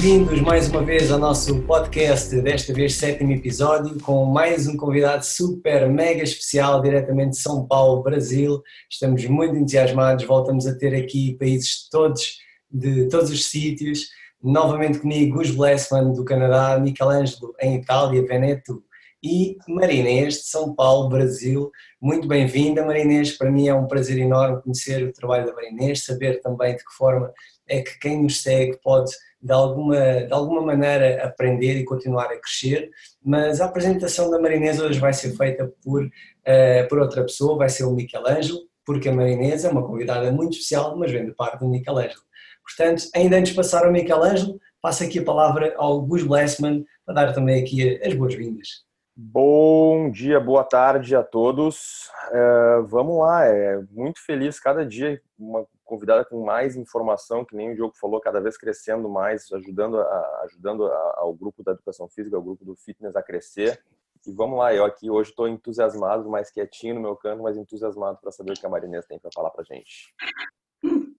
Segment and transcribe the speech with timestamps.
[0.00, 5.26] bem-vindos mais uma vez ao nosso podcast, desta vez sétimo episódio, com mais um convidado
[5.26, 8.62] super, mega especial, diretamente de São Paulo, Brasil.
[8.88, 12.38] Estamos muito entusiasmados, voltamos a ter aqui países todos,
[12.70, 14.06] de todos os sítios.
[14.40, 18.80] Novamente comigo, Gus Blessman, do Canadá, Michelangelo, em Itália, Veneto,
[19.20, 21.72] e Marinês, de São Paulo, Brasil.
[22.00, 23.36] Muito bem-vinda, Marinês.
[23.36, 26.92] Para mim é um prazer enorme conhecer o trabalho da Marinês, saber também de que
[26.96, 27.32] forma
[27.66, 29.10] é que quem nos segue pode
[29.40, 32.90] de alguma, de alguma maneira aprender e continuar a crescer,
[33.22, 37.68] mas a apresentação da Marinesa hoje vai ser feita por, uh, por outra pessoa, vai
[37.68, 41.60] ser o Michelangelo, porque a Marinesa é uma convidada muito especial, mas vem de parte
[41.60, 42.22] do Michelangelo.
[42.64, 47.14] Portanto, ainda antes de passar ao Michelangelo, passo aqui a palavra ao Gus Blessman para
[47.14, 48.86] dar também aqui as boas-vindas.
[49.16, 52.08] Bom dia, boa tarde a todos.
[52.30, 57.72] Uh, vamos lá, é muito feliz cada dia uma convidada com mais informação, que nem
[57.72, 62.08] o Diogo falou, cada vez crescendo mais, ajudando, a, ajudando a, ao grupo da educação
[62.08, 63.82] física, ao grupo do fitness a crescer.
[64.26, 68.18] E vamos lá, eu aqui hoje estou entusiasmado, mais quietinho no meu canto, mas entusiasmado
[68.20, 70.14] para saber o que a Marinês tem para falar para gente.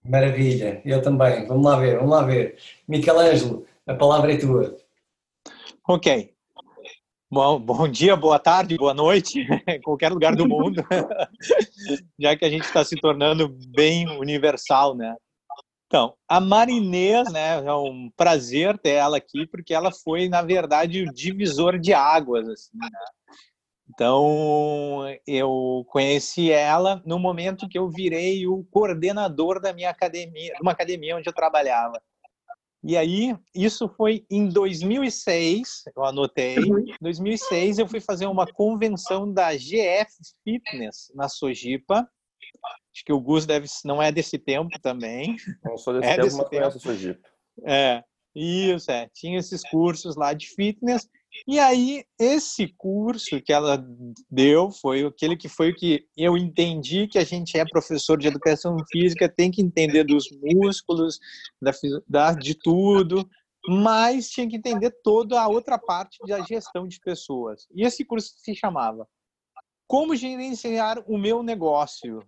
[0.04, 1.46] Maravilha, eu também.
[1.46, 2.56] Vamos lá ver, vamos lá ver.
[2.86, 4.76] Michelangelo, a palavra é tua.
[5.88, 6.32] Ok.
[7.32, 10.84] Bom, bom dia, boa tarde, boa noite, em qualquer lugar do mundo,
[12.18, 15.14] já que a gente está se tornando bem universal, né?
[15.86, 21.04] Então, a Marinês, né, é um prazer ter ela aqui, porque ela foi, na verdade,
[21.04, 22.88] o divisor de águas, assim, né?
[23.88, 30.62] Então, eu conheci ela no momento que eu virei o coordenador da minha academia, de
[30.62, 32.02] uma academia onde eu trabalhava.
[32.82, 36.56] E aí, isso foi em 2006, eu anotei.
[36.56, 40.10] Em 2006, eu fui fazer uma convenção da GF
[40.42, 42.08] Fitness na Sojipa.
[42.92, 45.36] Acho que o Gus deve, não é desse tempo também.
[45.62, 46.62] Não sou desse é tempo, desse mas tempo.
[46.62, 47.28] conheço Sojipa.
[47.66, 48.02] É,
[48.34, 49.08] isso, é.
[49.12, 51.06] Tinha esses cursos lá de fitness.
[51.46, 53.84] E aí, esse curso que ela
[54.28, 58.28] deu foi aquele que foi o que eu entendi que a gente é professor de
[58.28, 61.18] educação física, tem que entender dos músculos,
[61.60, 61.72] da,
[62.08, 63.28] da, de tudo,
[63.68, 67.66] mas tinha que entender toda a outra parte da gestão de pessoas.
[67.74, 69.06] E esse curso se chamava
[69.86, 72.20] Como Gerenciar o Meu Negócio.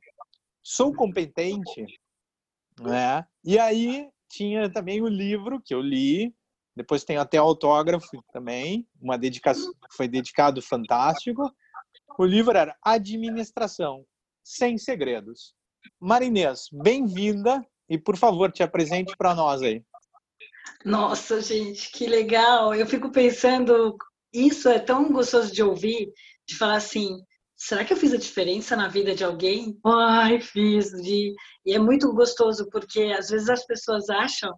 [0.63, 1.85] Sou competente?
[2.81, 3.27] Né?
[3.45, 6.35] E aí tinha também o livro que eu li,
[6.75, 11.51] depois tem até autógrafo também, uma dedicação foi dedicado fantástico.
[12.19, 14.05] O livro era Administração
[14.43, 15.55] sem segredos.
[16.01, 19.85] Marinês, bem-vinda e por favor, te apresente para nós aí.
[20.85, 22.75] Nossa, gente, que legal.
[22.75, 23.97] Eu fico pensando,
[24.33, 26.11] isso é tão gostoso de ouvir,
[26.47, 27.19] de falar assim,
[27.57, 29.79] será que eu fiz a diferença na vida de alguém?
[29.85, 30.91] Ai, fiz.
[30.91, 31.35] De...
[31.67, 34.53] E é muito gostoso porque às vezes as pessoas acham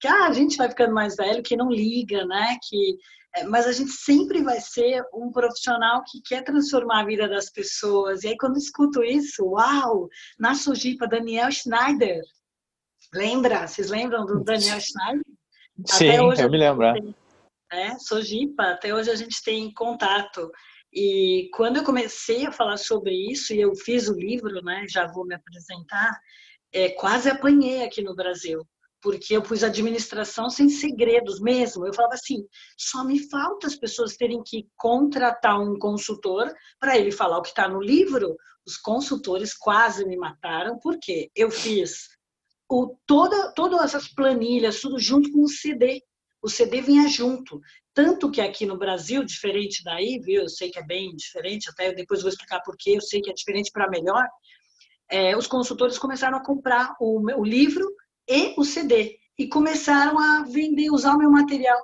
[0.00, 2.56] que ah, a gente vai ficando mais velho, que não liga, né?
[2.62, 2.96] Que,
[3.36, 7.50] é, mas a gente sempre vai ser um profissional que quer transformar a vida das
[7.50, 8.24] pessoas.
[8.24, 10.08] E aí, quando escuto isso, uau!
[10.38, 12.20] Na Sojipa, Daniel Schneider.
[13.14, 13.66] Lembra?
[13.66, 15.24] Vocês lembram do Daniel Schneider?
[15.86, 16.84] Sim, eu me lembro.
[16.84, 16.92] É.
[16.94, 17.14] Tem,
[17.72, 20.50] é, Sojipa, até hoje a gente tem contato.
[20.92, 25.06] E quando eu comecei a falar sobre isso, e eu fiz o livro, né, já
[25.06, 26.18] vou me apresentar,
[26.72, 28.66] é, quase apanhei aqui no Brasil,
[29.02, 31.86] porque eu pus administração sem segredos mesmo.
[31.86, 32.46] Eu falava assim:
[32.76, 37.48] só me falta as pessoas terem que contratar um consultor para ele falar o que
[37.48, 38.36] está no livro.
[38.66, 42.08] Os consultores quase me mataram, porque eu fiz
[42.68, 46.02] o, toda, todas essas planilhas, tudo junto com o CD.
[46.42, 47.60] O CD vinha junto.
[47.92, 50.42] Tanto que aqui no Brasil, diferente daí, viu?
[50.42, 53.30] Eu sei que é bem diferente, até depois vou explicar por quê, eu sei que
[53.30, 54.26] é diferente para melhor.
[55.10, 57.84] É, os consultores começaram a comprar o, o livro
[58.30, 59.18] e o CD.
[59.36, 61.78] E começaram a vender, usar o meu material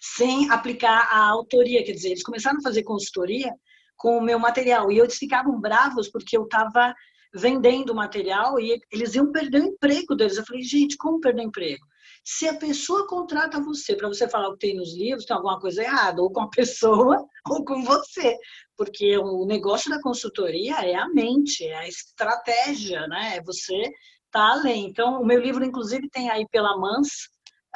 [0.00, 1.84] sem aplicar a autoria.
[1.84, 3.54] Quer dizer, eles começaram a fazer consultoria
[3.96, 4.90] com o meu material.
[4.90, 6.94] E eles ficavam bravos porque eu estava
[7.32, 10.36] vendendo material e eles iam perder o emprego deles.
[10.36, 11.84] Eu falei, gente, como perder emprego?
[12.24, 15.60] Se a pessoa contrata você para você falar o que tem nos livros, tem alguma
[15.60, 18.36] coisa errada, ou com a pessoa ou com você.
[18.76, 23.36] Porque o negócio da consultoria é a mente, é a estratégia, né?
[23.36, 23.92] É você
[24.34, 24.86] tá além.
[24.86, 27.08] Então, o meu livro, inclusive, tem aí pela Mans,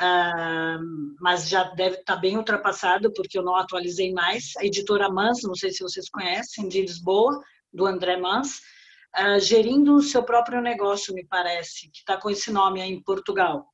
[0.03, 0.83] uh,
[1.21, 4.57] mas já deve estar tá bem ultrapassado, porque eu não atualizei mais.
[4.59, 7.41] A editora Mans, não sei se vocês conhecem, de Lisboa,
[7.73, 8.59] do André Mans,
[9.17, 13.03] uh, gerindo o seu próprio negócio, me parece, que está com esse nome aí em
[13.05, 13.65] Portugal.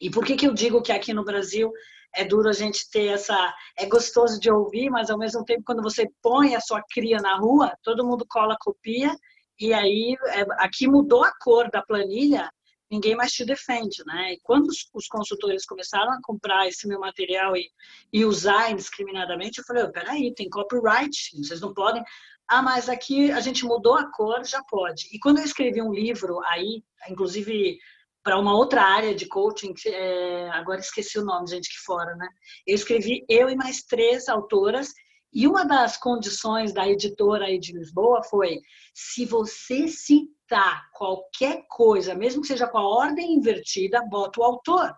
[0.00, 1.72] E por que, que eu digo que aqui no Brasil
[2.14, 3.52] é duro a gente ter essa.
[3.76, 7.36] É gostoso de ouvir, mas ao mesmo tempo, quando você põe a sua cria na
[7.36, 9.12] rua, todo mundo cola copia
[9.58, 12.50] e aí, é, aqui mudou a cor da planilha,
[12.90, 14.34] ninguém mais te defende, né?
[14.34, 17.70] E quando os, os consultores começaram a comprar esse meu material e,
[18.12, 22.02] e usar indiscriminadamente, eu falei, oh, peraí, tem copyright, vocês não podem.
[22.48, 25.08] Ah, mas aqui a gente mudou a cor, já pode.
[25.10, 27.78] E quando eu escrevi um livro aí, inclusive
[28.22, 32.28] para uma outra área de coaching, é, agora esqueci o nome, gente, que fora, né?
[32.66, 34.92] Eu escrevi eu e mais três autoras
[35.32, 38.60] e uma das condições da editora aí de Lisboa foi:
[38.94, 44.94] se você citar qualquer coisa, mesmo que seja com a ordem invertida, bota o autor.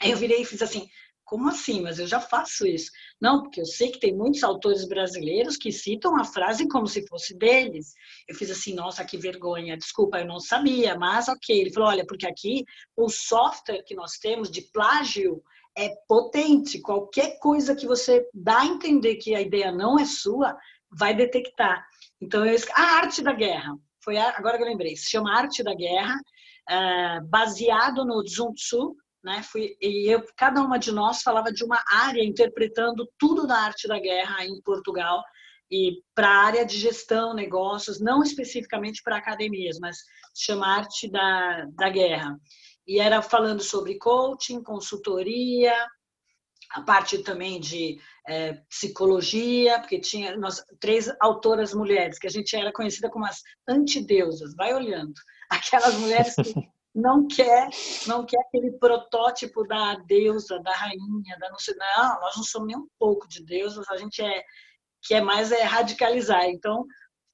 [0.00, 0.88] Aí eu virei e fiz assim:
[1.28, 1.82] como assim?
[1.82, 2.90] Mas eu já faço isso.
[3.20, 7.06] Não, porque eu sei que tem muitos autores brasileiros que citam a frase como se
[7.06, 7.92] fosse deles.
[8.26, 11.60] Eu fiz assim: nossa, que vergonha, desculpa, eu não sabia, mas ok.
[11.60, 12.64] Ele falou: olha, porque aqui
[12.96, 15.42] o software que nós temos de plágio
[15.78, 16.80] é potente.
[16.80, 20.58] Qualquer coisa que você dá a entender que a ideia não é sua,
[20.90, 21.86] vai detectar.
[22.20, 25.74] Então, eu, a arte da guerra, foi agora que eu lembrei, se chama Arte da
[25.74, 26.16] Guerra,
[26.70, 29.42] uh, baseado no Sun Tzu, né?
[29.42, 33.86] Fui, e eu, cada uma de nós falava de uma área interpretando tudo da arte
[33.86, 35.22] da guerra em Portugal
[35.70, 39.98] e para a área de gestão, negócios, não especificamente para academias, mas
[40.34, 42.38] chama arte da, da guerra
[42.88, 45.74] e era falando sobre coaching, consultoria,
[46.70, 52.56] a parte também de é, psicologia, porque tinha nós, três autoras mulheres, que a gente
[52.56, 55.14] era conhecida como as antideusas, vai olhando.
[55.50, 56.54] Aquelas mulheres que
[56.94, 57.68] não quer,
[58.06, 62.68] não quer aquele protótipo da deusa, da rainha, da não sei, não, nós não somos
[62.68, 64.42] nem um pouco de deusas, a gente é
[65.02, 66.44] que é mais é radicalizar.
[66.46, 66.84] Então,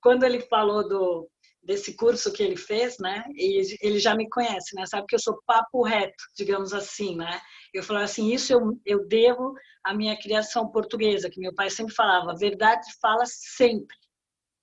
[0.03, 1.29] quando ele falou do
[1.65, 3.25] desse curso que ele fez, né?
[3.35, 4.85] E ele já me conhece, né?
[4.87, 7.41] Sabe que eu sou papo reto, digamos assim, né?
[7.73, 11.95] Eu falo assim, isso eu, eu devo à minha criação portuguesa, que meu pai sempre
[11.95, 13.97] falava, verdade fala sempre,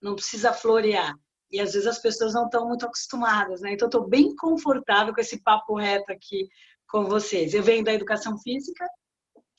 [0.01, 1.13] não precisa florear.
[1.51, 3.73] E às vezes as pessoas não estão muito acostumadas, né?
[3.73, 6.47] Então estou bem confortável com esse papo reto aqui
[6.87, 7.53] com vocês.
[7.53, 8.87] Eu venho da educação física,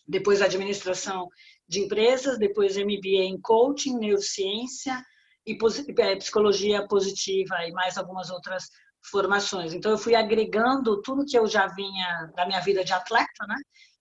[0.07, 1.29] depois administração
[1.69, 5.03] de empresas, depois MBA em coaching, neurociência,
[5.47, 5.59] e
[5.99, 8.65] é, psicologia positiva e mais algumas outras
[9.11, 9.73] formações.
[9.73, 13.57] Então eu fui agregando tudo que eu já vinha da minha vida de atleta, né?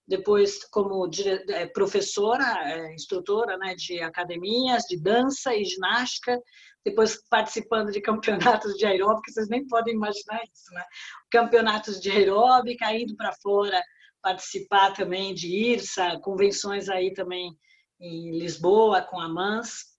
[0.08, 1.10] Depois como
[1.50, 6.38] é, professora, é, instrutora, né, de academias, de dança e ginástica,
[6.84, 10.84] depois participando de campeonatos de aeróbica, vocês nem podem imaginar isso, né?
[11.32, 13.82] Campeonatos de aeróbica, indo para fora
[14.22, 17.56] participar também de IRSA, convenções aí também
[18.00, 19.91] em Lisboa com a MANS,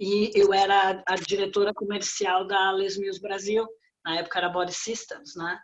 [0.00, 3.66] e eu era a diretora comercial da Les Mills Brasil,
[4.02, 5.60] na época era Body Systems, né?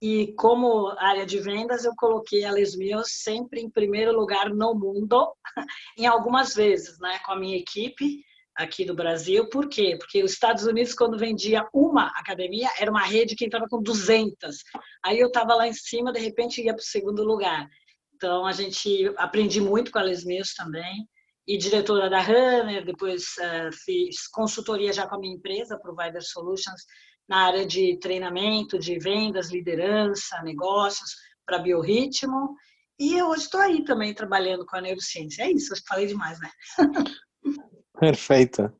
[0.00, 4.74] E como área de vendas, eu coloquei a Les Mills sempre em primeiro lugar no
[4.74, 5.34] mundo,
[5.98, 8.24] em algumas vezes, né, com a minha equipe
[8.56, 9.48] aqui do Brasil.
[9.50, 9.96] Por quê?
[9.98, 14.56] Porque os Estados Unidos, quando vendia uma academia, era uma rede que entrava com 200.
[15.04, 17.68] Aí eu estava lá em cima, de repente ia para o segundo lugar.
[18.14, 21.08] Então, a gente aprendi muito com a Les Mills também
[21.50, 26.80] e diretora da Runner, depois uh, fiz consultoria já com a minha empresa, Provider Solutions,
[27.28, 31.10] na área de treinamento, de vendas, liderança, negócios
[31.44, 32.54] para biorritmo.
[33.00, 35.42] E hoje estou aí também trabalhando com a neurociência.
[35.42, 36.50] É isso, acho que falei demais, né?
[37.98, 38.72] Perfeito.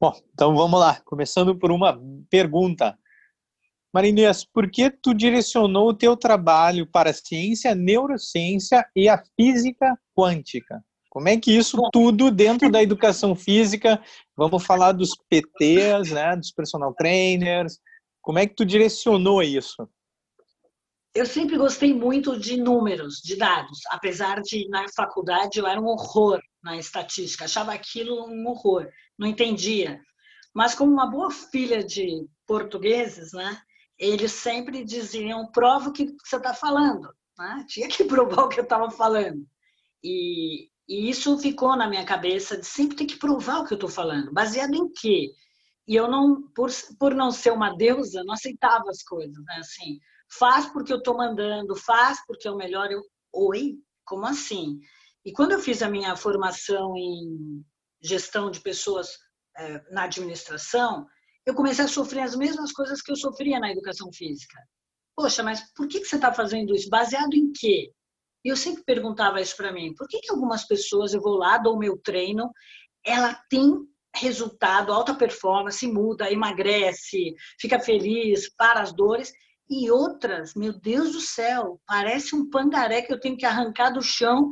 [0.00, 1.00] Bom, então vamos lá.
[1.04, 1.96] Começando por uma
[2.28, 2.98] pergunta.
[3.94, 9.22] Marinês, por que tu direcionou o teu trabalho para a ciência, a neurociência e a
[9.36, 10.82] física quântica?
[11.16, 13.98] Como é que isso tudo dentro da educação física,
[14.36, 17.78] vamos falar dos PTs, né, dos personal trainers,
[18.20, 19.88] como é que tu direcionou isso?
[21.14, 25.86] Eu sempre gostei muito de números, de dados, apesar de na faculdade eu era um
[25.86, 28.86] horror na estatística, achava aquilo um horror,
[29.18, 29.98] não entendia.
[30.54, 33.58] Mas como uma boa filha de portugueses, né,
[33.98, 37.08] eles sempre diziam, prova o que você está falando.
[37.38, 37.64] Né?
[37.66, 39.46] Tinha que provar o que eu estava falando.
[40.04, 43.76] E, e isso ficou na minha cabeça de sempre ter que provar o que eu
[43.76, 44.32] estou falando.
[44.32, 45.32] Baseado em quê?
[45.86, 49.56] E eu não, por, por não ser uma deusa, não aceitava as coisas, né?
[49.58, 52.90] Assim, faz porque eu estou mandando, faz porque é o melhor.
[52.90, 53.02] Eu,
[53.32, 53.74] oi?
[54.04, 54.80] Como assim?
[55.24, 57.64] E quando eu fiz a minha formação em
[58.00, 59.08] gestão de pessoas
[59.56, 61.06] é, na administração,
[61.44, 64.56] eu comecei a sofrer as mesmas coisas que eu sofria na educação física.
[65.16, 66.88] Poxa, mas por que, que você está fazendo isso?
[66.88, 67.90] Baseado em quê?
[68.46, 71.58] E eu sempre perguntava isso para mim: por que, que algumas pessoas eu vou lá,
[71.58, 72.48] dou meu treino,
[73.04, 73.76] ela tem
[74.14, 79.32] resultado, alta performance, muda, emagrece, fica feliz, para as dores,
[79.68, 84.00] e outras, meu Deus do céu, parece um pangaré que eu tenho que arrancar do
[84.00, 84.48] chão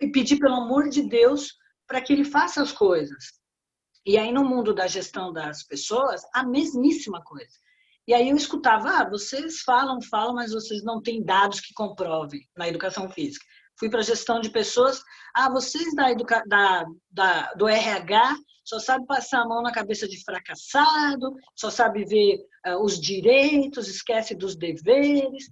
[0.00, 1.54] e pedir pelo amor de Deus
[1.88, 3.32] para que ele faça as coisas.
[4.06, 7.63] E aí no mundo da gestão das pessoas, a mesmíssima coisa.
[8.06, 12.40] E aí eu escutava, ah, vocês falam, falam, mas vocês não têm dados que comprovem
[12.56, 13.44] na educação física.
[13.78, 15.02] Fui para gestão de pessoas,
[15.34, 16.42] ah, vocês da, educa...
[16.46, 22.04] da, da, do RH só sabem passar a mão na cabeça de fracassado, só sabem
[22.04, 25.50] ver uh, os direitos, esquece dos deveres.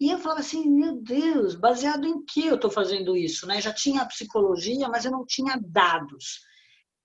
[0.00, 3.46] E eu falava assim, meu Deus, baseado em que eu estou fazendo isso?
[3.46, 3.60] Né?
[3.60, 6.40] Já tinha a psicologia, mas eu não tinha dados.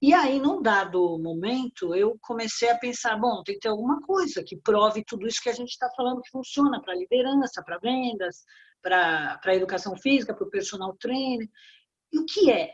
[0.03, 4.43] E aí, num dado momento, eu comecei a pensar, bom, tem que ter alguma coisa
[4.43, 8.43] que prove tudo isso que a gente está falando que funciona para liderança, para vendas,
[8.81, 11.47] para educação física, para o personal trainer.
[12.11, 12.73] E o que é?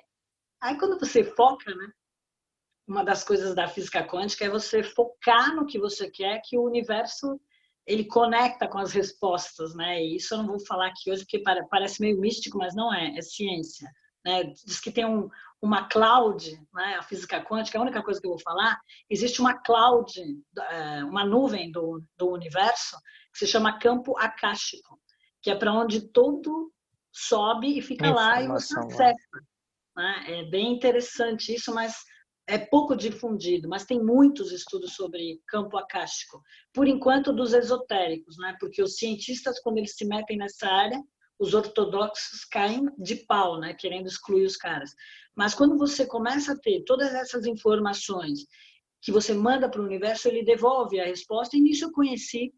[0.59, 1.91] Aí, quando você foca, né?
[2.87, 6.63] Uma das coisas da física quântica é você focar no que você quer, que o
[6.63, 7.39] universo
[7.85, 10.01] ele conecta com as respostas, né?
[10.01, 13.15] E isso eu não vou falar aqui hoje porque parece meio místico, mas não é,
[13.15, 13.87] é ciência.
[14.25, 14.43] Né?
[14.65, 15.29] Diz que tem um,
[15.61, 16.95] uma cloud, né?
[16.95, 20.11] a física quântica, a única coisa que eu vou falar, existe uma cloud,
[20.69, 22.97] é, uma nuvem do, do universo,
[23.33, 24.99] que se chama campo akáshico,
[25.41, 26.71] que é para onde tudo
[27.11, 29.41] sobe e fica lá e você acessa.
[29.95, 30.23] Né?
[30.27, 31.97] É bem interessante isso, mas
[32.47, 36.41] é pouco difundido, mas tem muitos estudos sobre campo akáshico.
[36.73, 38.55] Por enquanto, dos esotéricos, né?
[38.59, 40.99] porque os cientistas, quando eles se metem nessa área,
[41.39, 44.91] os ortodoxos caem de pau, né, querendo excluir os caras.
[45.35, 48.45] Mas quando você começa a ter todas essas informações
[49.01, 51.55] que você manda para o universo, ele devolve a resposta.
[51.55, 52.53] E nisso eu conheci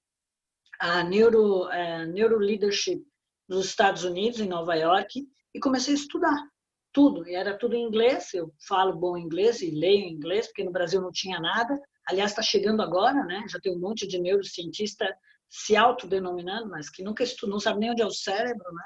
[0.79, 3.05] a Neuro, a Neuro Leadership
[3.47, 5.23] nos Estados Unidos, em Nova York,
[5.53, 6.43] e comecei a estudar
[6.91, 7.27] tudo.
[7.27, 8.33] E era tudo em inglês.
[8.33, 11.79] Eu falo bom inglês e leio inglês, porque no Brasil não tinha nada.
[12.07, 13.45] Aliás, está chegando agora, né?
[13.47, 15.05] Já tem um monte de neurocientista
[15.51, 18.83] se autodenominando, mas que nunca estuda, não sabe nem onde é o cérebro, né?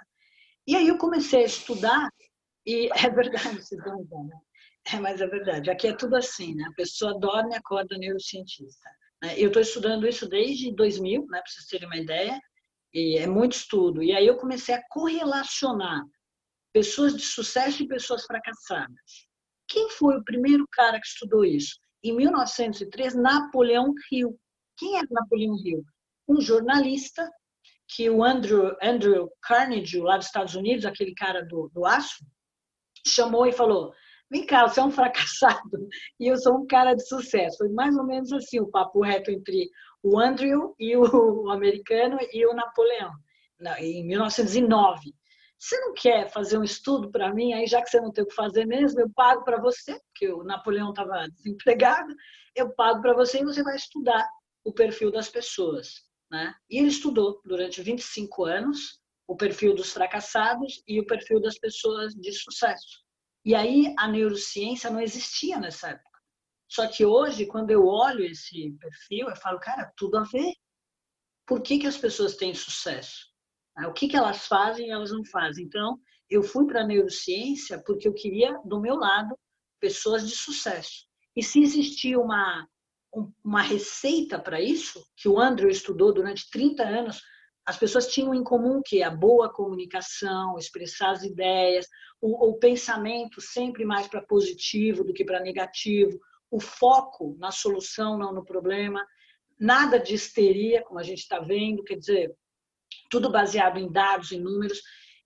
[0.68, 2.10] E aí eu comecei a estudar
[2.66, 4.38] e é verdade, se dúvida, né?
[4.92, 5.70] É, mas é verdade.
[5.70, 6.66] Aqui é tudo assim, né?
[6.68, 8.90] A pessoa dorme e acorda neurocientista.
[9.22, 9.36] Né?
[9.38, 11.40] Eu estou estudando isso desde 2000, né?
[11.40, 12.40] Para vocês terem uma ideia.
[12.94, 14.02] E é muito estudo.
[14.02, 16.04] E aí eu comecei a correlacionar
[16.74, 19.28] pessoas de sucesso e pessoas fracassadas.
[19.68, 21.78] Quem foi o primeiro cara que estudou isso?
[22.04, 24.40] Em 1903, Napoleão Hill.
[24.78, 25.84] Quem era Napoleão Hill?
[26.28, 27.30] Um jornalista
[27.88, 32.26] que o Andrew, Andrew Carnegie, lá dos Estados Unidos, aquele cara do, do aço,
[33.06, 33.94] chamou e falou:
[34.30, 35.88] Vem cá, você é um fracassado
[36.20, 37.58] e eu sou um cara de sucesso.
[37.58, 39.70] Foi mais ou menos assim o papo reto entre
[40.04, 41.04] o Andrew e o,
[41.44, 43.12] o americano e o Napoleão,
[43.80, 45.14] em 1909.
[45.58, 47.54] Você não quer fazer um estudo para mim?
[47.54, 50.32] Aí, já que você não tem o que fazer mesmo, eu pago para você, porque
[50.32, 52.14] o Napoleão estava desempregado,
[52.56, 54.28] eu pago para você e você vai estudar
[54.64, 56.05] o perfil das pessoas.
[56.32, 56.54] Né?
[56.70, 62.14] E ele estudou durante 25 anos o perfil dos fracassados e o perfil das pessoas
[62.14, 63.04] de sucesso.
[63.44, 66.20] E aí a neurociência não existia nessa época.
[66.68, 70.54] Só que hoje, quando eu olho esse perfil, eu falo, cara, tudo a ver.
[71.46, 73.28] Por que, que as pessoas têm sucesso?
[73.88, 75.66] O que, que elas fazem e elas não fazem?
[75.66, 79.38] Então, eu fui para a neurociência porque eu queria, do meu lado,
[79.80, 81.06] pessoas de sucesso.
[81.36, 82.68] E se existia uma
[83.44, 87.22] uma receita para isso, que o Andrew estudou durante 30 anos,
[87.66, 91.88] as pessoas tinham em comum que a boa comunicação, expressar as ideias,
[92.22, 96.20] o, o pensamento sempre mais para positivo do que para negativo,
[96.52, 99.04] o foco na solução, não no problema,
[99.60, 102.36] nada de histeria, como a gente está vendo, quer dizer,
[103.10, 104.82] tudo baseado em dados, em números.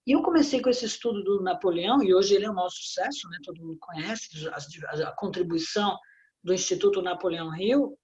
[0.08, 3.28] E eu comecei com esse estudo do Napoleão, e hoje ele é um maior sucesso,
[3.30, 3.38] né?
[3.44, 5.98] todo mundo conhece a, a contribuição
[6.44, 7.98] do Instituto Napoleão Hill,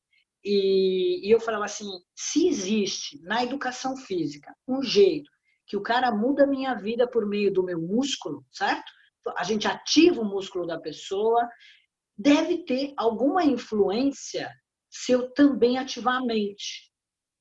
[0.43, 5.29] e, e eu falava assim: se existe na educação física um jeito
[5.67, 8.85] que o cara muda a minha vida por meio do meu músculo, certo?
[9.35, 11.49] A gente ativa o músculo da pessoa,
[12.15, 14.53] deve ter alguma influência
[14.89, 16.91] se eu também ativar a mente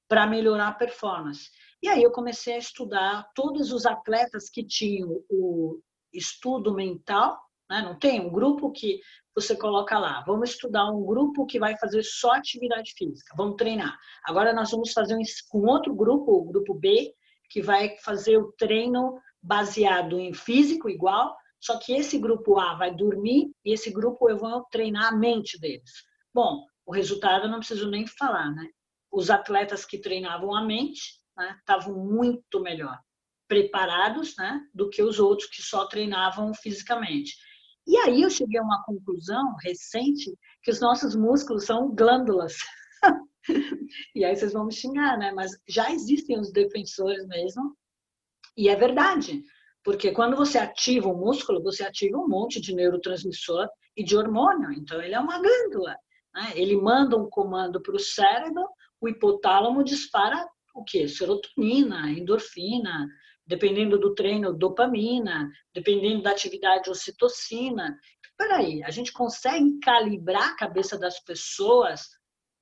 [0.08, 1.50] para melhorar a performance.
[1.82, 5.80] E aí eu comecei a estudar todos os atletas que tinham o
[6.12, 7.38] estudo mental,
[7.74, 7.82] né?
[7.82, 9.00] não tem um grupo que
[9.34, 13.98] você coloca lá, vamos estudar um grupo que vai fazer só atividade física, vamos treinar.
[14.24, 17.12] Agora nós vamos fazer um outro grupo, o grupo B,
[17.50, 22.94] que vai fazer o treino baseado em físico igual, só que esse grupo A vai
[22.94, 25.90] dormir e esse grupo eu vou treinar a mente deles.
[26.32, 28.68] Bom, o resultado eu não preciso nem falar, né?
[29.10, 32.98] Os atletas que treinavam a mente né, estavam muito melhor
[33.46, 37.36] preparados né, do que os outros que só treinavam fisicamente.
[37.86, 42.54] E aí eu cheguei a uma conclusão recente que os nossos músculos são glândulas.
[44.14, 45.32] e aí vocês vão me xingar, né?
[45.32, 47.76] Mas já existem os defensores mesmo.
[48.56, 49.42] E é verdade,
[49.82, 54.72] porque quando você ativa o músculo, você ativa um monte de neurotransmissor e de hormônio.
[54.72, 55.94] Então ele é uma glândula.
[56.34, 56.52] Né?
[56.54, 58.66] Ele manda um comando para o cérebro,
[59.00, 61.06] o hipotálamo dispara o quê?
[61.06, 63.06] Serotonina, endorfina,
[63.46, 67.98] dependendo do treino, dopamina, dependendo da atividade, ocitocina.
[68.36, 72.08] Peraí, a gente consegue calibrar a cabeça das pessoas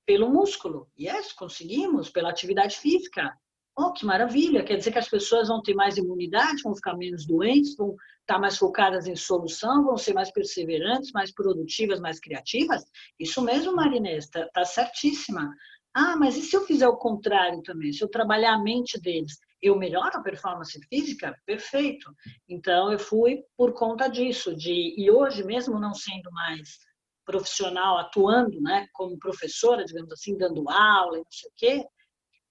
[0.06, 0.88] pelo músculo.
[0.98, 3.32] Yes, conseguimos, pela atividade física.
[3.78, 4.64] Oh, que maravilha!
[4.64, 8.38] Quer dizer que as pessoas vão ter mais imunidade, vão ficar menos doentes, vão estar
[8.38, 12.84] mais focadas em solução, vão ser mais perseverantes, mais produtivas, mais criativas?
[13.18, 15.50] Isso mesmo, Marinês, está tá certíssima.
[15.94, 17.92] Ah, mas e se eu fizer o contrário também?
[17.92, 21.34] Se eu trabalhar a mente deles, eu melhoro a performance física?
[21.46, 22.12] Perfeito.
[22.48, 24.54] Então, eu fui por conta disso.
[24.56, 26.78] De, e hoje, mesmo não sendo mais
[27.24, 31.86] profissional, atuando né, como professora, digamos assim, dando aula e não sei o quê,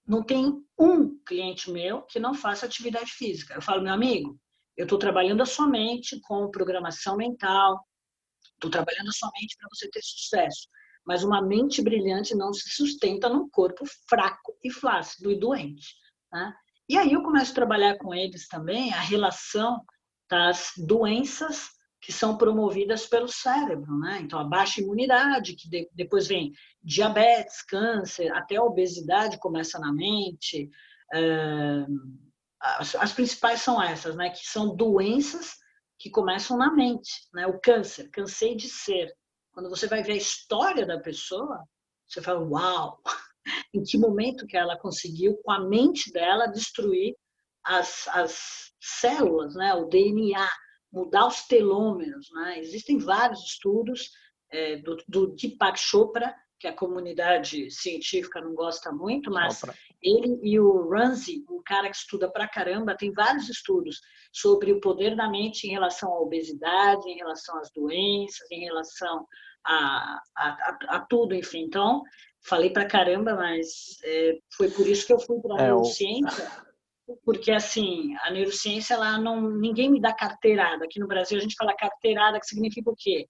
[0.08, 3.53] não tem um cliente meu que não faça atividade física.
[3.53, 4.39] Eu falo, meu amigo,
[4.77, 7.86] eu estou trabalhando a sua mente com programação mental,
[8.53, 10.68] estou trabalhando a sua mente para você ter sucesso.
[11.06, 15.96] Mas uma mente brilhante não se sustenta num corpo fraco e flácido e doente.
[16.32, 16.53] Né?
[16.91, 19.81] E aí eu começo a trabalhar com eles também a relação
[20.29, 21.69] das doenças
[22.01, 24.19] que são promovidas pelo cérebro, né?
[24.21, 26.51] Então, a baixa imunidade, que de, depois vem
[26.83, 30.69] diabetes, câncer, até a obesidade começa na mente.
[31.13, 31.86] É,
[32.60, 34.29] as, as, principais são essas, né?
[34.29, 35.53] Que são doenças
[35.98, 37.48] que começam na mente, né?
[37.48, 39.15] O câncer, cansei de ser.
[39.53, 41.63] Quando você vai ver a história da pessoa,
[42.05, 43.01] você fala, uau,
[43.74, 47.16] em que momento que ela conseguiu, com a mente dela, destruir
[47.63, 49.74] as, as células, né?
[49.74, 50.48] o DNA,
[50.92, 52.30] mudar os telômeros.
[52.32, 52.60] Né?
[52.60, 54.10] Existem vários estudos
[54.51, 59.75] é, do, do Deepak Chopra, que a comunidade científica não gosta muito, mas Chopra.
[60.01, 64.00] ele e o Ramsey, um cara que estuda pra caramba, tem vários estudos
[64.32, 69.25] sobre o poder da mente em relação à obesidade, em relação às doenças, em relação
[69.66, 71.64] a, a, a, a tudo, enfim.
[71.64, 72.03] Então,
[72.44, 76.51] falei pra caramba, mas é, foi por isso que eu fui para a é, neurociência,
[77.24, 80.86] porque assim, a neurociência, ela não, ninguém me dá carteirada.
[80.86, 83.27] Aqui no Brasil a gente fala carteirada, que significa o quê?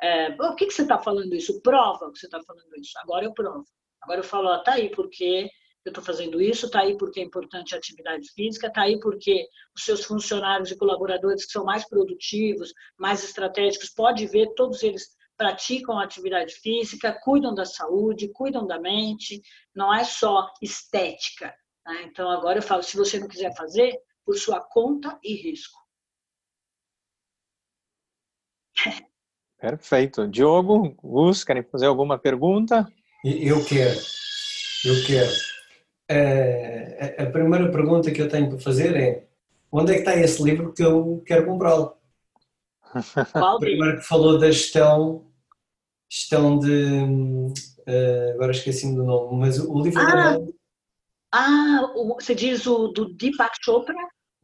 [0.00, 1.60] É, por que, que você está falando isso?
[1.62, 2.92] Prova que você está falando isso.
[2.98, 3.64] Agora eu provo.
[4.02, 5.48] Agora eu falo, ó, tá aí porque
[5.84, 9.46] eu estou fazendo isso, tá aí porque é importante a atividade física, tá aí porque
[9.76, 15.08] os seus funcionários e colaboradores que são mais produtivos, mais estratégicos, pode ver, todos eles
[15.42, 19.42] praticam atividade física, cuidam da saúde, cuidam da mente,
[19.74, 21.52] não é só estética.
[21.84, 22.04] Né?
[22.04, 25.80] Então agora eu falo, se você não quiser fazer, por sua conta e risco.
[29.60, 30.28] Perfeito.
[30.28, 32.86] Diogo, Gus, querem fazer alguma pergunta?
[33.24, 33.98] Eu quero.
[34.84, 35.32] Eu quero.
[36.08, 39.26] É, a primeira pergunta que eu tenho para fazer é
[39.72, 41.96] onde é que está esse livro que eu quero comprá-lo?
[43.32, 45.31] Qual primeiro que falou da gestão,
[46.12, 50.36] gestão de uh, agora esqueci-me do nome, mas o livro ah,
[51.32, 53.94] ah você diz o do Deepak Chopra?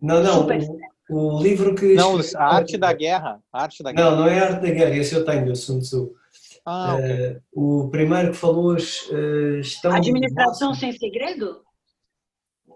[0.00, 0.40] Não, não.
[0.40, 0.66] Super
[1.10, 1.94] o livro que.
[1.94, 3.40] Não, a Arte da Guerra.
[3.50, 4.10] A arte da guerra.
[4.10, 6.14] Não, não é a Arte da Guerra, esse eu tenho, o Sun Tzu.
[6.66, 7.32] Ah, okay.
[7.32, 9.92] uh, o primeiro que falou uh, estão.
[9.92, 11.62] Administração sem segredo?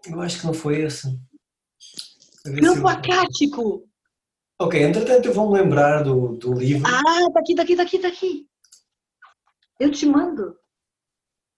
[0.06, 1.14] Eu acho que não foi esse.
[2.42, 3.84] Campo acático!
[4.58, 6.88] Ok, entretanto eu vou-me lembrar do, do livro.
[6.88, 8.46] Ah, daqui, daqui, daqui, daqui.
[9.82, 10.56] Eu te mando.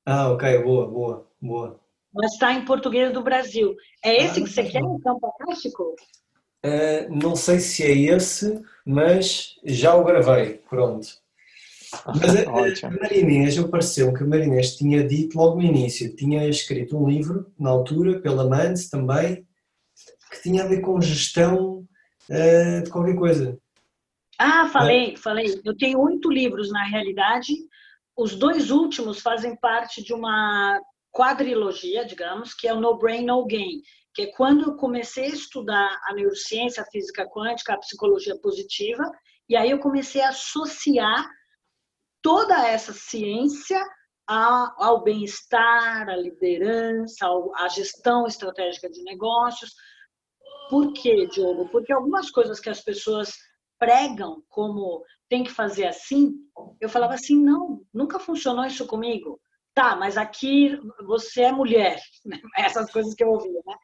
[0.06, 1.80] Ah, ok, boa, boa, boa.
[2.10, 3.76] Mas está em português do Brasil.
[4.02, 5.94] É esse ah, que você quer, o campo acástico?
[6.64, 11.06] Uh, não sei se é esse, mas já o gravei, pronto.
[12.06, 16.48] Mas a, a Marinês, eu pareceu que a Marinês tinha dito logo no início, tinha
[16.48, 19.46] escrito um livro, na altura, pela Mans também,
[20.32, 21.86] que tinha a ver com gestão
[22.30, 23.58] uh, de qualquer coisa.
[24.38, 25.16] Ah, falei, é.
[25.18, 25.60] falei.
[25.62, 27.52] Eu tenho oito livros, na realidade.
[28.16, 30.80] Os dois últimos fazem parte de uma
[31.12, 33.80] quadrilogia, digamos, que é o No Brain, No Gain
[34.14, 39.02] que é quando eu comecei a estudar a neurociência, a física quântica, a psicologia positiva,
[39.48, 41.28] e aí eu comecei a associar
[42.22, 43.84] toda essa ciência
[44.26, 49.74] ao bem-estar, à liderança, à gestão estratégica de negócios.
[50.70, 51.68] Por quê, Diogo?
[51.68, 53.34] Porque algumas coisas que as pessoas
[53.78, 56.34] pregam como tem que fazer assim,
[56.80, 59.40] eu falava assim, não, nunca funcionou isso comigo.
[59.74, 62.00] Tá, mas aqui você é mulher.
[62.56, 63.74] Essas coisas que eu ouvia, né?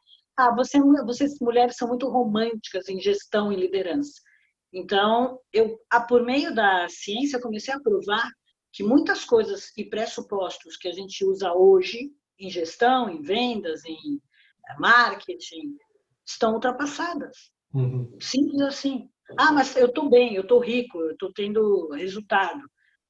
[0.41, 4.21] ah, você, vocês mulheres são muito românticas em gestão e liderança.
[4.73, 5.77] Então, eu,
[6.07, 8.29] por meio da ciência, comecei a provar
[8.71, 14.21] que muitas coisas e pressupostos que a gente usa hoje em gestão, em vendas, em
[14.69, 15.75] eh, marketing,
[16.25, 17.51] estão ultrapassadas.
[17.73, 18.17] Uhum.
[18.19, 19.09] Simples assim.
[19.37, 22.61] Ah, mas eu estou bem, eu estou rico, eu estou tendo resultado.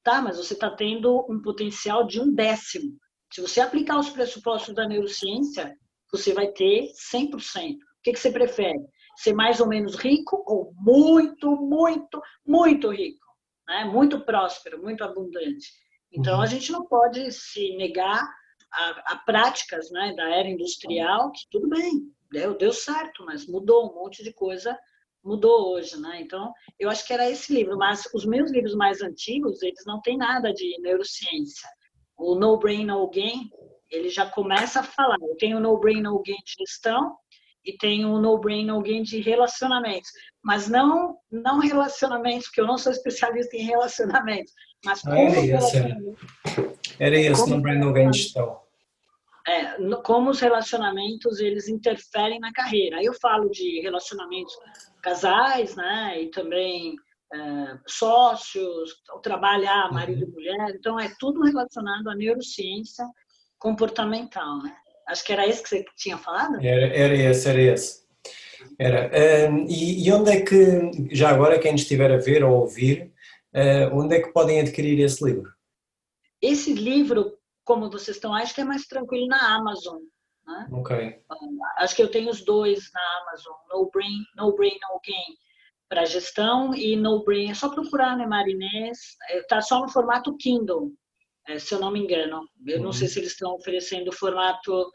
[0.04, 2.98] Tá, mas você está tendo um potencial de um décimo
[3.32, 5.78] Se você aplicar os pressupostos da neurociência,
[6.12, 7.36] você vai ter 100%.
[7.76, 8.80] O que, que você prefere?
[9.18, 13.26] Ser mais ou menos rico ou muito, muito, muito rico?
[13.68, 13.86] Né?
[13.86, 15.68] Muito próspero, muito abundante.
[16.12, 16.42] Então, uhum.
[16.42, 18.28] a gente não pode se negar
[18.72, 23.90] a, a, práticas né, da era industrial, que tudo bem, deu, deu certo, mas mudou
[23.90, 24.78] um monte de coisa,
[25.24, 26.20] mudou hoje, né?
[26.22, 30.02] Então, eu acho que era esse livro, mas os meus livros mais antigos, eles não
[30.02, 31.70] têm nada de neurociência.
[32.18, 33.50] O No Brain, No Gain,
[33.90, 35.18] ele já começa a falar.
[35.22, 37.16] Eu tenho o No Brain, No Gain de gestão
[37.66, 40.10] e tenho o No Brain, No Gain de relacionamentos.
[40.44, 44.54] Mas não, não relacionamentos, porque eu não sou especialista em relacionamentos.
[44.84, 45.78] Mas ah, era isso,
[47.00, 48.61] era isso, No Brain, No Gain de gestão.
[49.48, 52.98] É, como os relacionamentos eles interferem na carreira.
[52.98, 54.54] Aí eu falo de relacionamentos
[55.02, 56.96] casais, né, e também
[57.34, 59.94] é, sócios, trabalhar uhum.
[59.94, 60.76] marido e mulher.
[60.76, 63.06] Então é tudo relacionado à neurociência
[63.58, 64.76] comportamental, né?
[65.08, 66.56] Acho que era esse que você tinha falado?
[66.64, 68.02] Era, era esse, era esse.
[68.80, 69.12] Era.
[69.52, 73.12] Um, e, e, onde é que, já agora, quem estiver a ver ou ouvir,
[73.54, 75.52] uh, onde é que podem adquirir esse livro?
[76.42, 77.38] Esse livro,
[77.72, 80.02] como vocês estão, acho que é mais tranquilo na Amazon.
[80.46, 80.68] Né?
[80.74, 81.24] Ok.
[81.78, 85.38] Acho que eu tenho os dois na Amazon, No Brain, No Brain, No Gain
[85.88, 90.36] para gestão e No Brain, é só procurar, né, Marinês, está é, só no formato
[90.38, 90.92] Kindle,
[91.48, 92.42] é, se eu não me engano.
[92.68, 92.84] Eu uhum.
[92.84, 93.14] não sei uhum.
[93.14, 94.92] se eles estão oferecendo o formato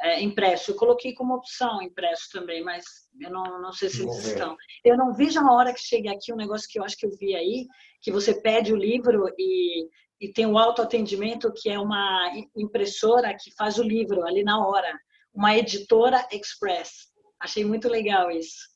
[0.00, 0.70] é, impresso.
[0.70, 2.84] Eu coloquei como opção impresso também, mas
[3.20, 4.56] eu não, não sei se eles estão.
[4.84, 7.16] Eu não vejo a hora que chegue aqui um negócio que eu acho que eu
[7.16, 7.66] vi aí,
[8.00, 9.88] que você pede o livro e,
[10.20, 14.92] e tem o autoatendimento, que é uma impressora que faz o livro ali na hora.
[15.34, 17.08] Uma editora express.
[17.40, 18.68] Achei muito legal isso.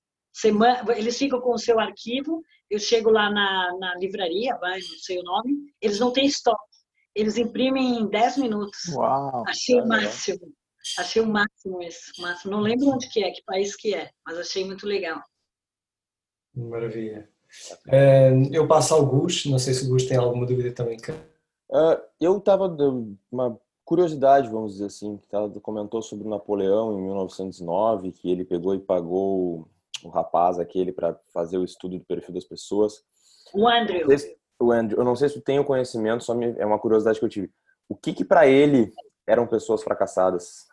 [0.96, 5.18] eles ficam com o seu arquivo, eu chego lá na, na livraria, vai, não sei
[5.18, 6.72] o nome, eles não têm estoque
[7.14, 8.88] eles imprimem em 10 minutos.
[8.94, 9.44] Uau!
[9.46, 10.52] Achei o máximo.
[10.98, 12.12] Achei o máximo isso.
[12.20, 12.52] Máximo.
[12.52, 15.22] Não lembro onde que é, que país que é, mas achei muito legal.
[16.54, 17.28] Maravilha.
[17.86, 20.96] Uh, eu passo ao Gus, não sei se o Gus tem alguma dúvida também.
[21.70, 22.66] Uh, eu estava
[23.30, 28.74] uma curiosidade, vamos dizer assim, que ela comentou sobre Napoleão em 1909, que ele pegou
[28.74, 29.68] e pagou
[30.02, 33.04] o rapaz aquele para fazer o estudo do perfil das pessoas.
[33.54, 34.08] O Andrew
[34.62, 37.18] o Andrew, eu não sei se tu tem o conhecimento, só me, é uma curiosidade
[37.18, 37.50] que eu tive.
[37.88, 38.92] O que que para ele
[39.26, 40.66] eram pessoas fracassadas?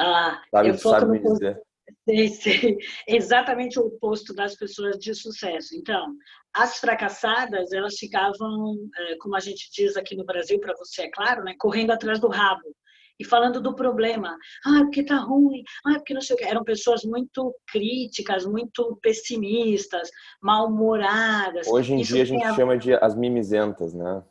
[0.00, 1.60] Ah, sabe, eu sabe me dizer?
[2.08, 2.78] Sei, sei.
[3.06, 5.76] Exatamente o oposto das pessoas de sucesso.
[5.76, 6.14] Então,
[6.54, 11.10] as fracassadas, elas ficavam, eh, como a gente diz aqui no Brasil, para você é
[11.10, 12.74] claro, né, correndo atrás do rabo
[13.18, 14.34] e falando do problema.
[14.64, 15.62] Ah, porque tá ruim.
[15.86, 16.44] Ah, porque não sei o que.
[16.44, 20.08] Eram pessoas muito críticas, muito pessimistas,
[20.40, 21.66] mal-humoradas.
[21.68, 22.54] Hoje em Isso dia a gente a...
[22.54, 24.24] chama de as mimizentas, né?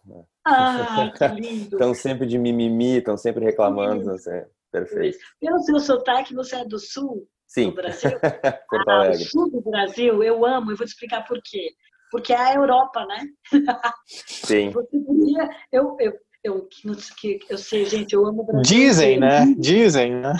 [0.43, 1.75] Ah, que lindo.
[1.77, 4.09] estão sempre de mimimi, estão sempre reclamando.
[4.09, 4.41] Assim.
[4.71, 5.17] Perfeito.
[5.39, 7.69] Pelo seu sotaque, você é do sul Sim.
[7.69, 8.11] do Brasil?
[8.69, 9.23] Porto Alegre.
[9.23, 11.71] Ah, sul do Brasil, eu amo, eu vou te explicar por quê.
[12.11, 13.25] Porque é a Europa, né?
[14.05, 14.69] Sim.
[14.71, 18.63] Você podia, eu, eu, eu, que, eu sei, gente, eu amo o Brasil.
[18.63, 19.53] Dizem, né?
[19.57, 20.33] Dizem, né?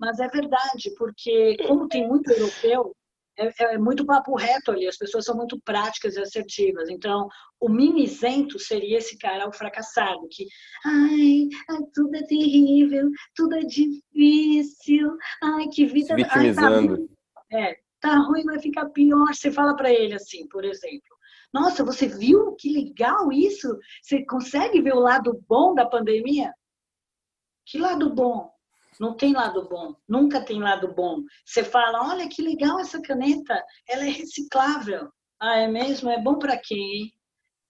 [0.00, 2.94] Mas é verdade, porque como tem muito europeu,
[3.38, 6.88] é, é, muito papo reto ali, as pessoas são muito práticas e assertivas.
[6.88, 7.28] Então,
[7.60, 10.44] o mimizento seria esse cara, o fracassado, que,
[10.84, 16.08] ai, ai tudo é terrível, tudo é difícil, ai, que vida...
[16.08, 16.66] Se vitimizando.
[16.68, 17.08] Ai, tá ruim.
[17.52, 19.32] É, tá ruim, vai ficar pior.
[19.32, 21.16] Você fala para ele assim, por exemplo,
[21.52, 23.78] nossa, você viu que legal isso?
[24.02, 26.52] Você consegue ver o lado bom da pandemia?
[27.64, 28.50] Que lado bom?
[28.98, 31.22] Não tem lado bom, nunca tem lado bom.
[31.44, 35.08] Você fala, olha que legal essa caneta, ela é reciclável.
[35.40, 36.10] Ah, é mesmo?
[36.10, 37.12] É bom para quem?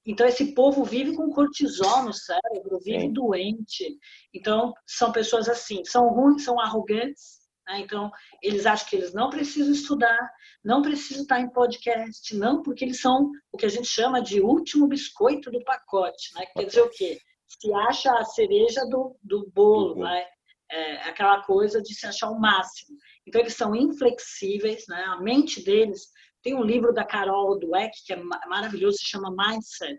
[0.07, 3.13] Então, esse povo vive com cortisol no cérebro, vive Sim.
[3.13, 3.99] doente.
[4.33, 7.39] Então, são pessoas assim, são ruins, são arrogantes,
[7.69, 7.81] né?
[7.81, 8.11] Então,
[8.43, 10.19] eles acham que eles não precisam estudar,
[10.65, 14.41] não precisam estar em podcast, não, porque eles são o que a gente chama de
[14.41, 16.35] último biscoito do pacote.
[16.35, 16.47] Né?
[16.57, 17.21] Quer dizer o quê?
[17.47, 20.05] Se acha a cereja do, do bolo, uhum.
[20.05, 20.27] né?
[20.71, 22.97] É, aquela coisa de se achar o máximo.
[23.27, 25.03] Então, eles são inflexíveis, né?
[25.09, 26.09] a mente deles.
[26.43, 29.99] Tem um livro da Carol Dweck, que é maravilhoso, se chama Mindset,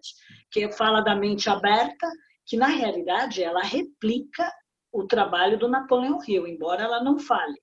[0.52, 2.08] que fala da mente aberta,
[2.46, 4.52] que na realidade ela replica
[4.92, 7.60] o trabalho do Napoleão Hill, embora ela não fale.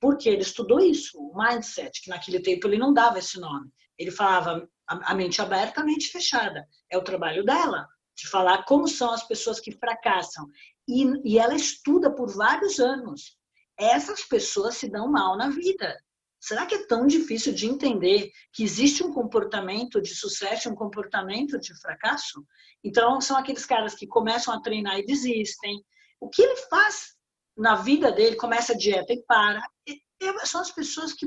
[0.00, 3.68] Porque ele estudou isso, o mindset, que naquele tempo ele não dava esse nome.
[3.98, 6.66] Ele falava a mente aberta, a mente fechada.
[6.90, 7.86] É o trabalho dela,
[8.20, 10.46] de falar como são as pessoas que fracassam.
[10.86, 13.36] E, e ela estuda por vários anos.
[13.78, 15.98] Essas pessoas se dão mal na vida.
[16.38, 20.74] Será que é tão difícil de entender que existe um comportamento de sucesso e um
[20.74, 22.44] comportamento de fracasso?
[22.82, 25.82] Então, são aqueles caras que começam a treinar e desistem.
[26.18, 27.14] O que ele faz
[27.56, 29.62] na vida dele, começa a dieta e para.
[29.86, 30.00] E
[30.44, 31.26] são as pessoas que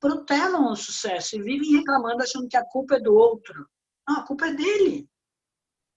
[0.00, 3.68] protelam o sucesso e vivem reclamando, achando que a culpa é do outro.
[4.08, 5.08] Não, a culpa é dele.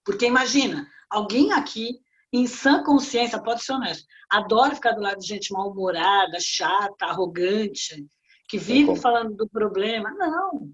[0.09, 1.99] Porque imagina, alguém aqui,
[2.33, 8.07] em sã consciência, pode ser honesto, adora ficar do lado de gente mal-humorada, chata, arrogante,
[8.47, 10.09] que vive falando do problema.
[10.09, 10.71] Não.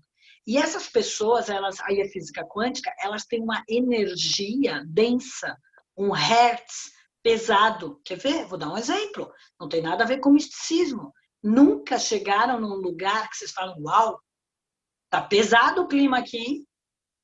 [0.48, 5.58] E essas pessoas, elas, aí a física quântica, elas têm uma energia densa,
[5.98, 8.00] um hertz pesado.
[8.06, 8.46] Quer ver?
[8.46, 9.30] Vou dar um exemplo.
[9.60, 11.12] Não tem nada a ver com misticismo.
[11.44, 14.18] Nunca chegaram num lugar que vocês falam, uau,
[15.10, 16.66] tá pesado o clima aqui,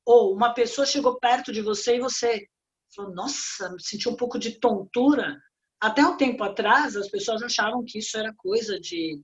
[0.04, 2.46] ou uma pessoa chegou perto de você e você
[2.94, 5.36] falou, nossa, senti um pouco de tontura.
[5.80, 9.20] Até um tempo atrás, as pessoas achavam que isso era coisa de,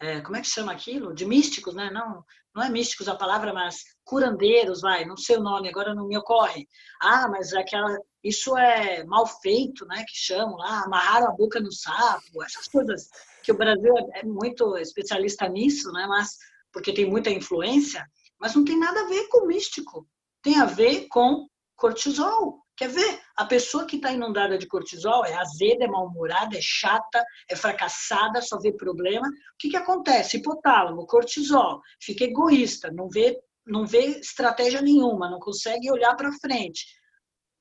[0.00, 1.14] é, como é que chama aquilo?
[1.14, 1.90] De místicos, né?
[1.90, 6.06] Não, não é místicos a palavra, mas curandeiros, vai, não sei o nome, agora não
[6.06, 6.66] me ocorre.
[7.00, 10.04] Ah, mas é aquela, isso é mal feito, né?
[10.06, 13.08] Que chamam lá, amarraram a boca no sapo, essas coisas
[13.42, 16.06] que o Brasil é muito especialista nisso, né?
[16.06, 16.36] Mas
[16.72, 18.06] porque tem muita influência,
[18.40, 20.06] mas não tem nada a ver com místico
[20.42, 22.62] tem a ver com cortisol.
[22.76, 23.20] Quer ver?
[23.36, 28.40] A pessoa que está inundada de cortisol é azeda, é mal-humorada, é chata, é fracassada,
[28.40, 29.28] só vê problema.
[29.28, 30.38] O que, que acontece?
[30.38, 36.86] Hipotálamo, cortisol, fica egoísta, não vê, não vê estratégia nenhuma, não consegue olhar para frente.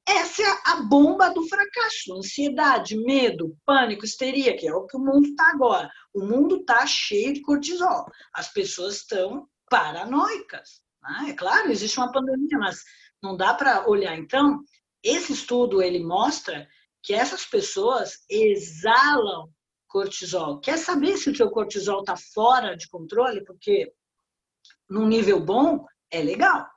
[0.07, 2.13] Essa é a bomba do fracasso.
[2.17, 5.89] Ansiedade, medo, pânico, histeria, que é o que o mundo está agora.
[6.13, 8.05] O mundo está cheio de cortisol.
[8.33, 10.81] As pessoas estão paranoicas.
[11.03, 12.83] Ah, é claro, existe uma pandemia, mas
[13.21, 14.17] não dá para olhar.
[14.17, 14.63] Então,
[15.03, 16.67] esse estudo ele mostra
[17.03, 19.51] que essas pessoas exalam
[19.87, 20.59] cortisol.
[20.59, 23.43] Quer saber se o seu cortisol está fora de controle?
[23.43, 23.91] Porque
[24.89, 26.67] num nível bom é legal,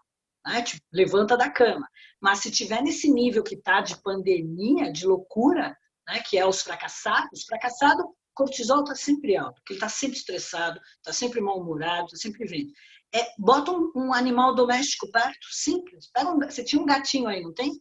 [0.46, 0.62] né?
[0.62, 1.88] Tipo, levanta da cama.
[2.20, 5.76] Mas se tiver nesse nível que está de pandemia, de loucura,
[6.08, 6.20] né?
[6.20, 11.12] Que é os fracassados, fracassado cortisol está sempre alto, porque ele está sempre estressado, está
[11.12, 12.72] sempre mal-humorado, está sempre vendo
[13.14, 16.10] é, bota um, um, animal doméstico perto, simples.
[16.12, 17.80] Pega um, você tinha um gatinho aí, não tem?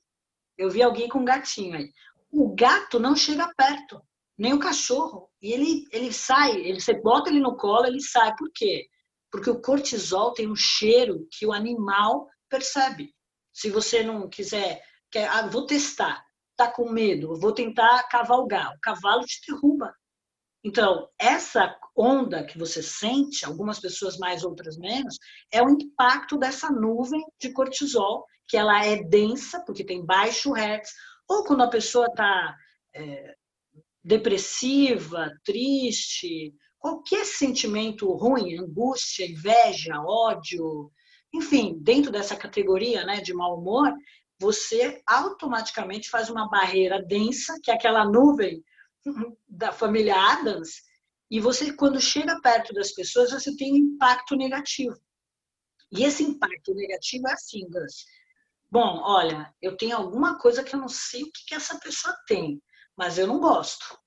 [0.58, 1.92] Eu vi alguém com um gatinho aí.
[2.32, 4.00] O gato não chega perto,
[4.38, 5.30] nem o cachorro.
[5.42, 8.36] E ele, ele sai, ele, você bota ele no colo, ele sai.
[8.36, 8.86] Por quê?
[9.32, 13.12] Porque o cortisol tem um cheiro que o animal percebe.
[13.52, 16.24] Se você não quiser, quer, ah, vou testar,
[16.56, 19.94] tá com medo, vou tentar cavalgar, o cavalo te derruba.
[20.64, 25.18] Então, essa onda que você sente, algumas pessoas mais, outras menos,
[25.52, 30.94] é o impacto dessa nuvem de cortisol, que ela é densa, porque tem baixo hertz,
[31.28, 32.56] ou quando a pessoa está
[32.96, 33.36] é,
[34.04, 40.92] depressiva, triste, qualquer sentimento ruim, angústia, inveja, ódio,
[41.34, 43.92] enfim, dentro dessa categoria né, de mau humor,
[44.40, 48.64] você automaticamente faz uma barreira densa, que é aquela nuvem
[49.48, 50.82] da família Adams,
[51.30, 54.96] e você, quando chega perto das pessoas, você tem um impacto negativo.
[55.92, 58.06] E esse impacto negativo é assim, Gus.
[58.70, 62.16] Bom, olha, eu tenho alguma coisa que eu não sei o que, que essa pessoa
[62.28, 62.62] tem,
[62.98, 63.98] mas eu não gosto.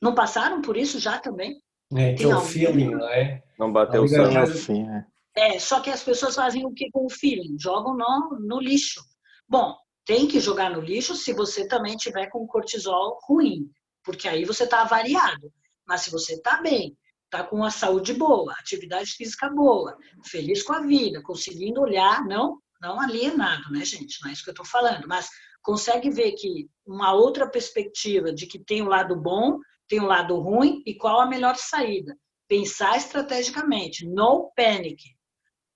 [0.00, 1.62] Não passaram por isso já também?
[1.94, 3.42] É, tem um feeling, não é?
[3.58, 5.06] Não bateu o sangue fim, né?
[5.34, 7.56] É, só que as pessoas fazem o que com o feeling?
[7.58, 9.02] Jogam no, no lixo.
[9.48, 13.70] Bom, tem que jogar no lixo se você também tiver com cortisol ruim
[14.06, 15.52] porque aí você está avariado.
[15.84, 20.72] Mas se você está bem, está com a saúde boa, atividade física boa, feliz com
[20.72, 24.18] a vida, conseguindo olhar, não, não alienado, né, gente?
[24.22, 25.28] Não é isso que eu estou falando, mas
[25.60, 30.04] consegue ver que uma outra perspectiva de que tem o um lado bom, tem o
[30.04, 32.16] um lado ruim e qual a melhor saída.
[32.48, 35.02] Pensar estrategicamente, no panic.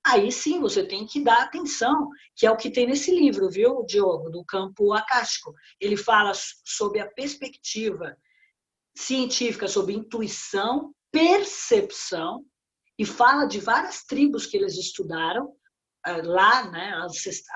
[0.05, 3.85] Aí sim você tem que dar atenção, que é o que tem nesse livro, viu,
[3.85, 5.55] Diogo, do campo acástico.
[5.79, 6.33] Ele fala
[6.65, 8.17] sobre a perspectiva
[8.97, 12.45] científica, sobre intuição, percepção,
[12.99, 15.55] e fala de várias tribos que eles estudaram
[16.07, 16.93] eh, lá, né,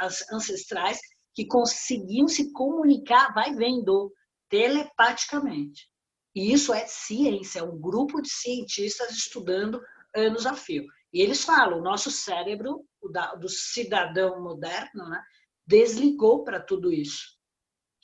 [0.01, 0.99] as ancestrais,
[1.35, 4.13] que conseguiam se comunicar, vai vendo,
[4.49, 5.89] telepaticamente.
[6.35, 9.81] E isso é ciência, é um grupo de cientistas estudando
[10.15, 10.85] anos a fio.
[11.15, 15.23] E eles falam, o nosso cérebro, o da, do cidadão moderno, né,
[15.65, 17.39] desligou para tudo isso.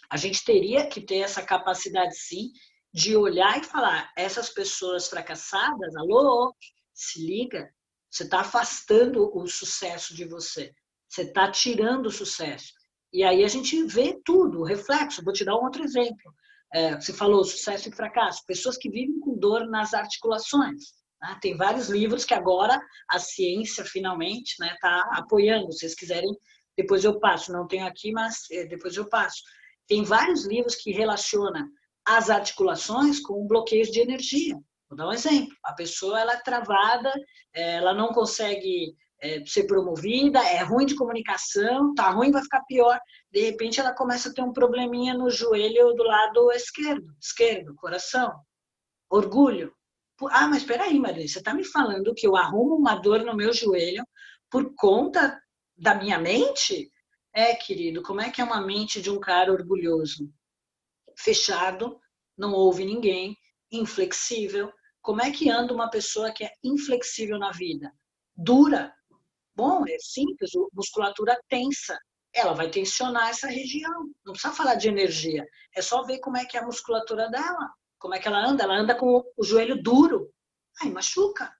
[0.08, 2.52] A gente teria que ter essa capacidade, sim,
[2.94, 6.54] de olhar e falar: essas pessoas fracassadas, alô,
[6.94, 7.68] se liga,
[8.08, 10.72] você está afastando o sucesso de você,
[11.08, 12.72] você está tirando o sucesso.
[13.12, 15.24] E aí a gente vê tudo, o reflexo.
[15.24, 16.32] Vou te dar um outro exemplo.
[16.72, 18.46] É, você falou sucesso e fracasso.
[18.46, 20.99] Pessoas que vivem com dor nas articulações.
[21.20, 21.38] Né?
[21.40, 25.72] Tem vários livros que agora a ciência finalmente está né, tá apoiando.
[25.72, 26.30] Se vocês quiserem,
[26.76, 27.52] depois eu passo.
[27.52, 29.42] Não tenho aqui, mas é, depois eu passo.
[29.86, 31.68] Tem vários livros que relacionam
[32.06, 34.56] as articulações com bloqueios de energia.
[34.88, 35.54] Vou dar um exemplo.
[35.64, 37.12] A pessoa ela é travada,
[37.54, 42.64] é, ela não consegue é, ser promovida, é ruim de comunicação, tá ruim, vai ficar
[42.64, 42.98] pior.
[43.30, 48.32] De repente ela começa a ter um probleminha no joelho do lado esquerdo, esquerdo, coração.
[49.08, 49.72] Orgulho.
[50.28, 53.34] Ah, mas espera aí, Maria, você está me falando que eu arrumo uma dor no
[53.34, 54.04] meu joelho
[54.50, 55.40] por conta
[55.76, 56.92] da minha mente?
[57.32, 60.32] É, querido, como é que é uma mente de um cara orgulhoso?
[61.16, 61.98] Fechado,
[62.36, 63.36] não ouve ninguém,
[63.70, 64.72] inflexível.
[65.00, 67.92] Como é que anda uma pessoa que é inflexível na vida?
[68.36, 68.92] Dura.
[69.54, 71.98] Bom, é simples, musculatura tensa.
[72.32, 74.10] Ela vai tensionar essa região.
[74.24, 75.46] Não precisa falar de energia.
[75.74, 77.70] É só ver como é que é a musculatura dela.
[78.00, 78.64] Como é que ela anda?
[78.64, 80.32] Ela anda com o joelho duro.
[80.80, 81.52] Aí machuca.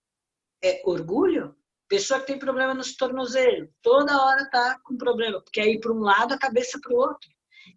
[0.64, 1.54] É orgulho.
[1.86, 5.98] Pessoa que tem problema nos tornozelos, toda hora tá com problema, porque aí para um
[5.98, 7.28] lado, a cabeça para o outro.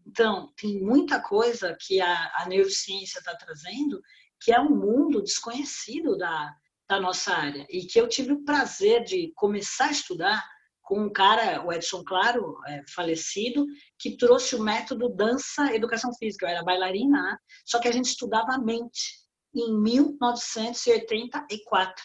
[0.06, 4.02] Então, tem muita coisa que a, a neurociência está trazendo
[4.40, 6.54] que é um mundo desconhecido da,
[6.88, 10.53] da nossa área e que eu tive o prazer de começar a estudar
[10.94, 13.66] com um cara, o Edson Claro, é, falecido,
[13.98, 16.46] que trouxe o método dança educação física.
[16.46, 17.36] Eu era bailarina, né?
[17.66, 19.24] só que a gente estudava a mente
[19.56, 22.04] em 1984.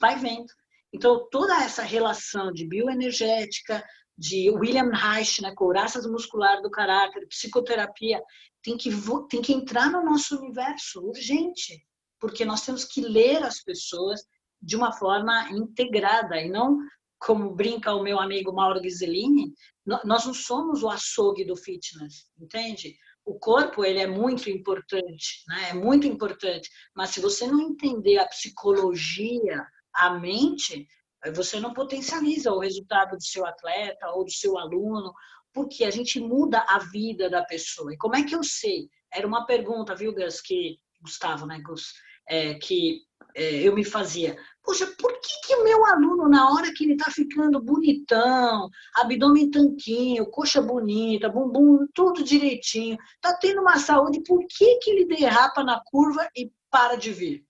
[0.00, 0.46] Vai vendo.
[0.92, 3.84] Então, toda essa relação de bioenergética,
[4.16, 8.22] de William Reich, né, couraças muscular do caráter, psicoterapia,
[8.62, 8.90] tem que,
[9.28, 11.84] tem que entrar no nosso universo urgente,
[12.20, 14.20] porque nós temos que ler as pessoas
[14.62, 16.78] de uma forma integrada e não
[17.24, 19.54] como brinca o meu amigo Mauro Ghiselini,
[19.86, 22.94] nós não somos o açougue do fitness, entende?
[23.24, 25.70] O corpo ele é muito importante, né?
[25.70, 30.86] É muito importante, mas se você não entender a psicologia, a mente,
[31.34, 35.10] você não potencializa o resultado do seu atleta ou do seu aluno,
[35.52, 37.94] porque a gente muda a vida da pessoa.
[37.94, 38.90] E como é que eu sei?
[39.10, 41.94] Era uma pergunta, viu, Gus, que Gustavo, né, Gus,
[42.28, 43.00] é, que
[43.34, 44.36] eu me fazia.
[44.62, 49.50] Poxa, por que, que o meu aluno, na hora que ele está ficando bonitão, abdômen
[49.50, 55.64] tanquinho, coxa bonita, bumbum tudo direitinho, está tendo uma saúde, por que, que ele derrapa
[55.64, 57.44] na curva e para de vir?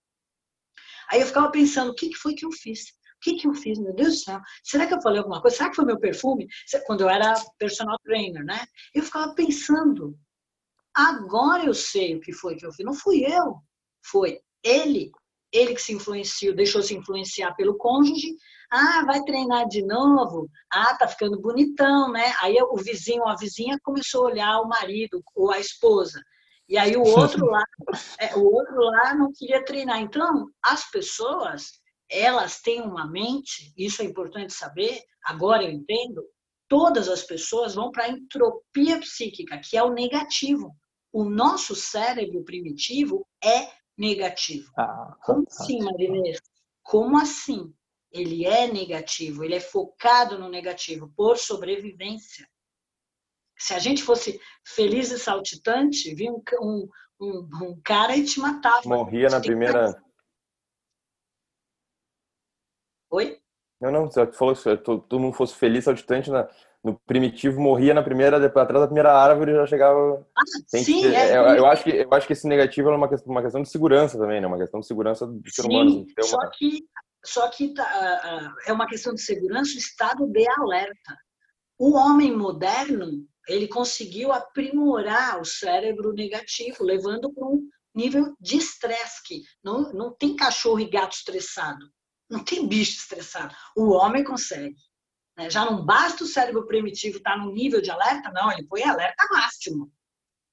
[1.10, 2.88] Aí eu ficava pensando, o que, que foi que eu fiz?
[3.16, 3.78] O que, que eu fiz?
[3.78, 5.56] Meu Deus do céu, será que eu falei alguma coisa?
[5.56, 6.48] Será que foi meu perfume?
[6.86, 8.66] Quando eu era personal trainer, né?
[8.94, 10.18] Eu ficava pensando,
[10.94, 12.84] agora eu sei o que foi que eu fiz.
[12.84, 13.56] Não fui eu,
[14.02, 15.12] foi ele
[15.54, 18.36] ele que se influenciou, deixou se influenciar pelo cônjuge.
[18.68, 20.50] Ah, vai treinar de novo?
[20.68, 22.34] Ah, tá ficando bonitão, né?
[22.40, 26.20] Aí o vizinho ou a vizinha começou a olhar o marido ou a esposa.
[26.68, 27.62] E aí o outro lá,
[28.18, 30.00] é, o outro lá não queria treinar.
[30.00, 36.24] Então, as pessoas, elas têm uma mente, isso é importante saber, agora eu entendo,
[36.68, 40.74] todas as pessoas vão para a entropia psíquica, que é o negativo.
[41.12, 44.70] O nosso cérebro primitivo é negativo.
[44.76, 46.40] Ah, Como assim, Marinês?
[46.82, 47.74] Como assim?
[48.10, 52.48] Ele é negativo, ele é focado no negativo por sobrevivência.
[53.58, 56.88] Se a gente fosse feliz e saltitante, vinha um, um,
[57.20, 58.82] um, um cara e te matava.
[58.86, 60.00] Morria na primeira.
[63.10, 63.40] Oi?
[63.80, 66.48] Não, não, você falou que se tu não fosse feliz e saltitante na,
[66.84, 70.26] no primitivo morria na primeira, atrás da primeira árvore já chegava.
[70.36, 73.08] Ah, sim, que, é, eu, eu, acho que eu acho que esse negativo é uma
[73.08, 74.46] questão, uma questão de segurança também, né?
[74.46, 76.04] Uma questão de segurança do ser humano.
[76.20, 76.84] Só que
[77.24, 81.16] só que tá, é uma questão de segurança, o estado de alerta.
[81.78, 89.22] O homem moderno ele conseguiu aprimorar o cérebro negativo, levando para um nível de estresse
[89.24, 91.86] que não, não tem cachorro e gato estressado,
[92.28, 93.54] não tem bicho estressado.
[93.76, 94.76] O homem consegue.
[95.36, 95.50] Né?
[95.50, 99.26] Já não basta o cérebro primitivo estar no nível de alerta, não, ele põe alerta
[99.30, 99.90] máximo.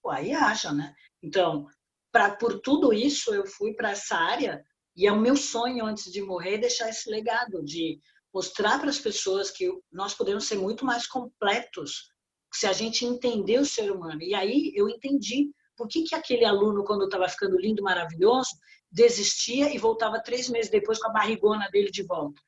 [0.01, 0.93] Pô, aí acha, né?
[1.21, 1.67] Então,
[2.11, 4.63] pra, por tudo isso, eu fui para essa área
[4.95, 7.99] e é o meu sonho antes de morrer deixar esse legado de
[8.33, 12.09] mostrar para as pessoas que nós podemos ser muito mais completos
[12.53, 14.21] se a gente entender o ser humano.
[14.21, 18.49] E aí eu entendi por que, que aquele aluno, quando estava ficando lindo, maravilhoso,
[18.91, 22.41] desistia e voltava três meses depois com a barrigona dele de volta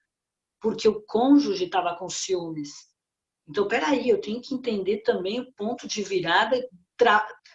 [0.64, 2.72] porque o cônjuge estava com ciúmes.
[3.45, 6.57] Então, peraí, eu tenho que entender também o ponto de virada,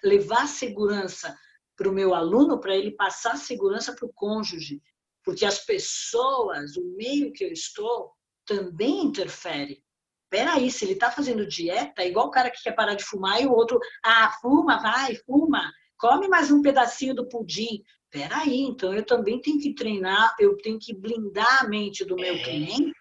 [0.04, 1.34] levar segurança
[1.74, 4.82] para o meu aluno, para ele passar segurança para o cônjuge.
[5.24, 8.12] Porque as pessoas, o meio que eu estou,
[8.44, 9.82] também interfere.
[10.28, 13.40] Peraí, se ele está fazendo dieta, é igual o cara que quer parar de fumar
[13.40, 17.82] e o outro, ah, fuma, vai, fuma, come mais um pedacinho do pudim.
[18.10, 22.42] Peraí, então eu também tenho que treinar, eu tenho que blindar a mente do meu
[22.42, 22.92] cliente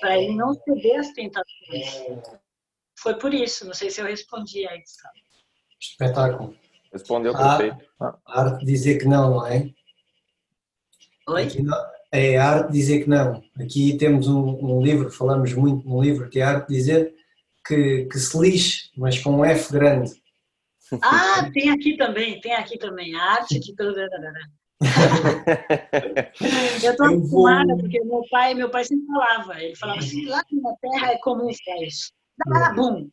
[0.00, 2.22] para ele não ceder às tentações.
[2.98, 4.98] Foi por isso, não sei se eu respondi a isso.
[5.80, 6.56] Espetáculo.
[6.92, 7.76] Respondeu perfeito.
[8.00, 9.70] A arte de dizer que não, não é?
[11.28, 11.48] Oi?
[12.10, 13.42] é a arte dizer que não.
[13.60, 17.14] Aqui temos um, um, livro, falamos muito no livro, que é a arte de dizer
[17.66, 20.10] que, que se lixe, mas com um F grande.
[21.02, 23.14] Ah, tem aqui também, tem aqui também.
[23.14, 23.74] A arte de.
[26.84, 27.78] Eu estou acostumada, vou...
[27.78, 31.50] porque meu pai, meu pai sempre falava, ele falava assim, lá na terra é comum
[31.64, 32.12] fazer isso.
[32.74, 33.10] Bum, bum.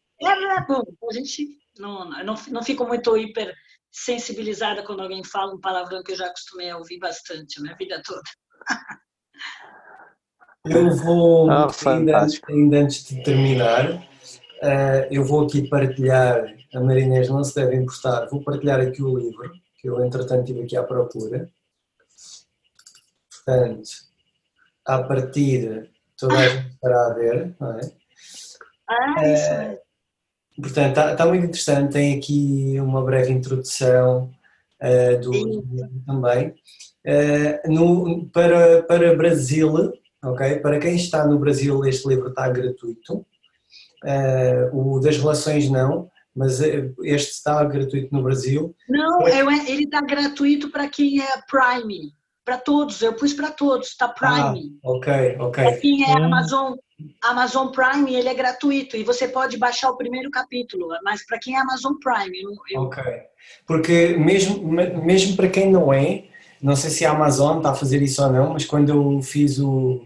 [1.10, 3.52] A gente não, não, não fico muito hiper
[3.92, 7.76] sensibilizada quando alguém fala um palavrão que eu já acostumei a ouvir bastante a minha
[7.76, 8.22] vida toda.
[10.66, 14.06] Eu vou, ah, ainda, ainda, antes de terminar,
[14.66, 19.18] uh, eu vou aqui partilhar, a Marinês não se deve importar, vou partilhar aqui o
[19.18, 21.50] livro, que eu entretanto estive aqui à procura.
[23.30, 23.90] Portanto,
[24.86, 25.88] à partida,
[26.18, 27.82] toda a gente estará a ver, não é?
[28.88, 29.82] Ah, isso é.
[30.62, 34.32] Portanto, está, está, muito interessante, tem aqui uma breve introdução
[34.82, 36.56] uh, do livro também.
[37.06, 39.94] Uh, no, para, para Brasil,
[40.24, 40.60] ok?
[40.60, 43.26] Para quem está no Brasil, este livro está gratuito.
[44.04, 48.76] Uh, o das relações não, mas este está gratuito no Brasil.
[48.90, 52.12] Não, eu, ele está gratuito para quem é Prime,
[52.44, 53.02] para todos.
[53.02, 54.78] Eu pus para todos, está Prime.
[54.84, 55.64] Ah, ok, ok.
[55.64, 56.76] Para quem é Amazon
[57.22, 61.56] Amazon Prime ele é gratuito e você pode baixar o primeiro capítulo, mas para quem
[61.56, 62.38] é Amazon Prime,
[62.72, 62.82] eu...
[62.84, 63.04] ok,
[63.68, 64.66] porque mesmo
[65.04, 66.26] mesmo para quem não é,
[66.62, 69.60] não sei se a Amazon está a fazer isso ou não, mas quando eu fiz
[69.60, 70.02] o,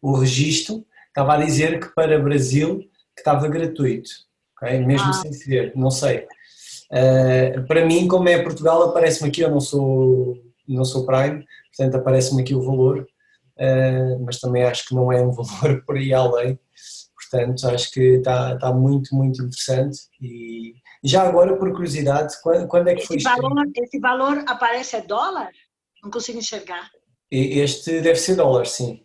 [0.00, 2.88] o registro estava a dizer que para Brasil
[3.22, 4.10] que estava gratuito,
[4.56, 5.12] ok, mesmo ah.
[5.14, 6.26] sem ser, não sei.
[6.90, 11.44] Uh, para mim, como é Portugal, aparece-me aqui, eu não sou não sou Prime,
[11.76, 13.04] portanto aparece-me aqui o valor
[13.60, 16.58] uh, mas também acho que não é um valor por aí além.
[17.14, 19.98] Portanto, acho que está, está muito, muito interessante.
[20.20, 24.96] E já agora, por curiosidade, quando, quando é que esse foi valor, Esse valor aparece
[24.96, 25.50] é dólar?
[26.02, 26.90] Não consigo enxergar.
[27.30, 29.00] Este deve ser dólar, sim.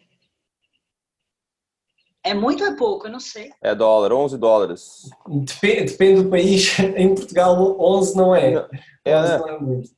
[2.25, 3.05] É muito ou é pouco?
[3.05, 3.51] Eu não sei.
[3.61, 5.09] É dólar, 11 dólares.
[5.27, 6.75] Depende, depende do país.
[6.97, 8.67] Em Portugal, 11 não é.
[9.05, 9.89] é 11 não é muito.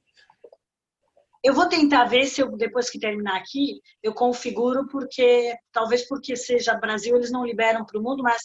[1.41, 6.35] Eu vou tentar ver se eu, depois que terminar aqui, eu configuro, porque talvez porque
[6.35, 8.41] seja Brasil, eles não liberam para o mundo, mas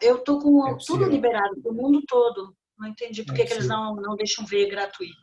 [0.00, 2.52] eu tô com é tudo liberado para o mundo todo.
[2.76, 5.14] Não entendi por é que eles não, não deixam ver gratuito.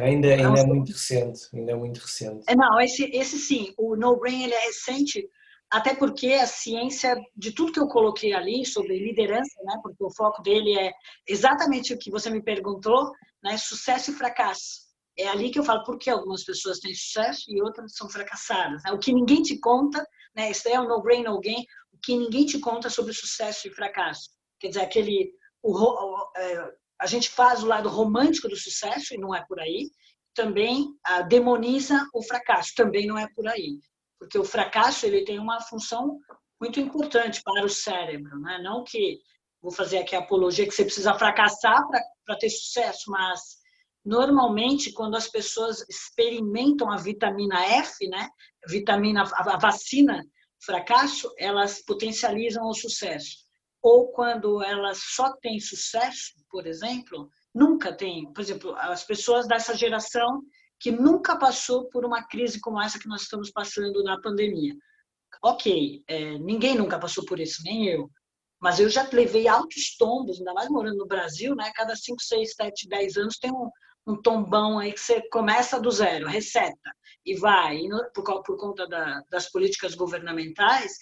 [0.00, 2.44] Ainda, ainda é muito recente, ainda é muito recente.
[2.48, 5.28] É, não, esse, esse sim, o No Brain ele é recente,
[5.70, 10.10] até porque a ciência de tudo que eu coloquei ali sobre liderança, né, porque o
[10.10, 10.92] foco dele é
[11.26, 14.83] exatamente o que você me perguntou, né, sucesso e fracasso.
[15.16, 18.82] É ali que eu falo por que algumas pessoas têm sucesso e outras são fracassadas.
[18.84, 18.92] Né?
[18.92, 20.04] O que ninguém te conta,
[20.34, 23.68] né, isso é o No Brain No Gain, o que ninguém te conta sobre sucesso
[23.68, 24.30] e fracasso.
[24.58, 29.18] Quer dizer, aquele o, o, é, a gente faz o lado romântico do sucesso, e
[29.18, 29.90] não é por aí,
[30.34, 33.78] também ah, demoniza o fracasso, também não é por aí.
[34.18, 36.18] Porque o fracasso ele tem uma função
[36.60, 38.38] muito importante para o cérebro.
[38.40, 38.60] Né?
[38.62, 39.20] Não que,
[39.60, 41.82] vou fazer aqui a apologia, que você precisa fracassar
[42.24, 43.58] para ter sucesso, mas
[44.04, 48.28] normalmente quando as pessoas experimentam a vitamina F, né,
[48.68, 50.24] vitamina, a vacina
[50.64, 53.44] fracasso, elas potencializam o sucesso
[53.84, 58.32] ou quando elas só têm sucesso, por exemplo, nunca tem.
[58.32, 60.42] Por exemplo, as pessoas dessa geração
[60.80, 64.74] que nunca passou por uma crise como essa que nós estamos passando na pandemia.
[65.42, 68.10] Ok, é, ninguém nunca passou por isso, nem eu.
[68.58, 71.70] Mas eu já levei altos tombos, ainda mais morando no Brasil, né?
[71.74, 73.68] Cada 5, 6, 7, 10 anos tem um,
[74.06, 76.90] um tombão aí que você começa do zero, receta,
[77.24, 80.98] e vai, e por, por, conta da, das políticas governamentais.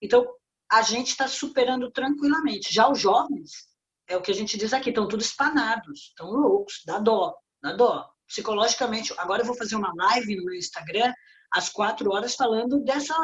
[0.00, 0.24] Então,
[0.70, 2.72] a gente está superando tranquilamente.
[2.72, 3.68] Já os jovens,
[4.06, 7.72] é o que a gente diz aqui, estão tudo espanados, estão loucos, dá dó, dá
[7.72, 8.08] dó.
[8.26, 11.12] Psicologicamente, agora eu vou fazer uma live no meu Instagram
[11.52, 13.16] às quatro horas falando dessa,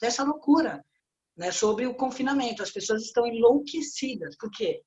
[0.00, 0.84] dessa loucura,
[1.36, 2.62] né, sobre o confinamento.
[2.62, 4.82] As pessoas estão enlouquecidas, porque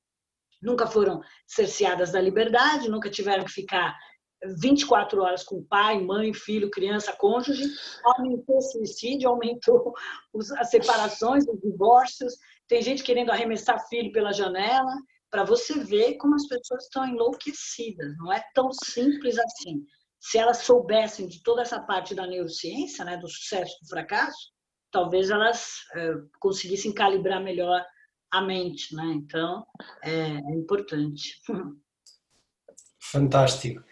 [0.62, 3.94] nunca foram cerceadas da liberdade, nunca tiveram que ficar
[4.60, 7.64] 24 horas com pai, mãe, filho, criança, cônjuge,
[8.04, 9.92] aumentou o suicídio, aumentou
[10.58, 12.34] as separações, os divórcios,
[12.68, 14.92] tem gente querendo arremessar filho pela janela,
[15.30, 19.84] para você ver como as pessoas estão enlouquecidas, não é tão simples assim.
[20.20, 24.52] se elas soubessem de toda essa parte da neurociência, né, do sucesso do fracasso,
[24.92, 27.84] talvez elas é, conseguissem calibrar melhor
[28.32, 29.04] a mente, né?
[29.14, 29.64] Então,
[30.02, 31.40] é, é importante.
[32.98, 33.82] Fantástico.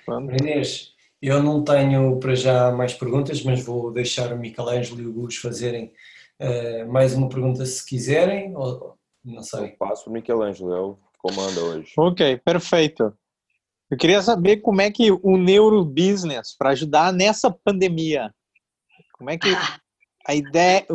[0.40, 5.12] Inês, eu não tenho para já mais perguntas, mas vou deixar o Michelangelo e o
[5.12, 5.92] Gus fazerem
[6.40, 9.72] uh, mais uma pergunta se quiserem, ou não sei.
[9.72, 11.92] Eu passo o Michelangelo, é o que comanda hoje.
[11.98, 13.12] Ok, perfeito.
[13.90, 18.32] Eu queria saber como é que o neurobusiness, para ajudar nessa pandemia,
[19.12, 19.48] como é que
[20.26, 20.86] a ideia,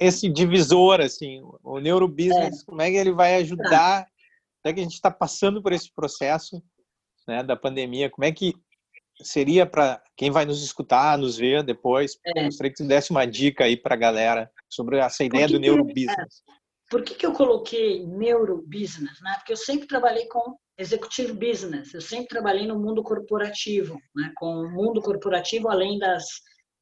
[0.00, 2.64] esse divisor, assim, o neurobusiness, é.
[2.64, 4.06] como é que ele vai ajudar,
[4.64, 6.62] já que a gente está passando por esse processo
[7.26, 8.54] né, da pandemia, como é que
[9.22, 12.44] seria para quem vai nos escutar, nos ver depois, é.
[12.44, 16.42] gostaria que tu desse uma dica aí para a galera sobre essa ideia do neurobusiness.
[16.48, 16.52] É,
[16.90, 19.20] por que, que eu coloquei neurobusiness?
[19.22, 19.34] Né?
[19.38, 24.32] Porque eu sempre trabalhei com executive business, eu sempre trabalhei no mundo corporativo, né?
[24.36, 26.26] com o mundo corporativo além das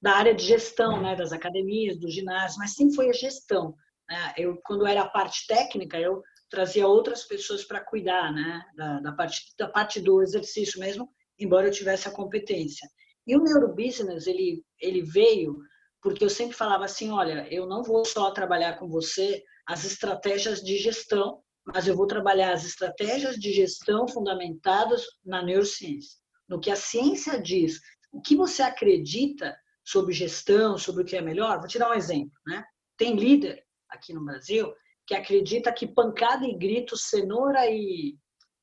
[0.05, 3.75] da área de gestão, né, das academias, do ginásio, mas sempre foi a gestão.
[4.07, 4.35] Né?
[4.37, 9.13] Eu, quando era a parte técnica, eu trazia outras pessoas para cuidar, né, da, da,
[9.13, 12.87] parte da parte do exercício mesmo, embora eu tivesse a competência.
[13.27, 15.57] E o neurobusiness ele ele veio
[16.03, 20.61] porque eu sempre falava assim, olha, eu não vou só trabalhar com você as estratégias
[20.61, 26.71] de gestão, mas eu vou trabalhar as estratégias de gestão fundamentadas na neurociência, no que
[26.71, 27.81] a ciência diz,
[28.13, 31.95] o que você acredita sobre gestão, sobre o que é melhor, vou te dar um
[31.95, 32.33] exemplo.
[32.47, 32.65] Né?
[32.97, 34.73] Tem líder aqui no Brasil
[35.07, 38.17] que acredita que pancada e grito, cenoura e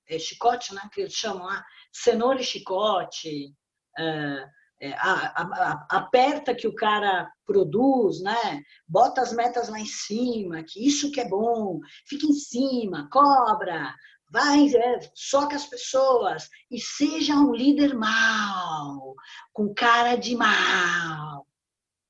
[0.09, 0.81] é, chicote, né?
[0.91, 1.63] que eles chamam lá,
[1.93, 3.53] cenoura e chicote,
[3.97, 4.45] é,
[4.81, 8.63] é, a, a, a, aperta que o cara produz, né?
[8.87, 13.93] bota as metas lá em cima, que isso que é bom, fica em cima, cobra,
[14.31, 19.13] vai, é, soca as pessoas e seja um líder mal,
[19.51, 21.45] com cara de mal.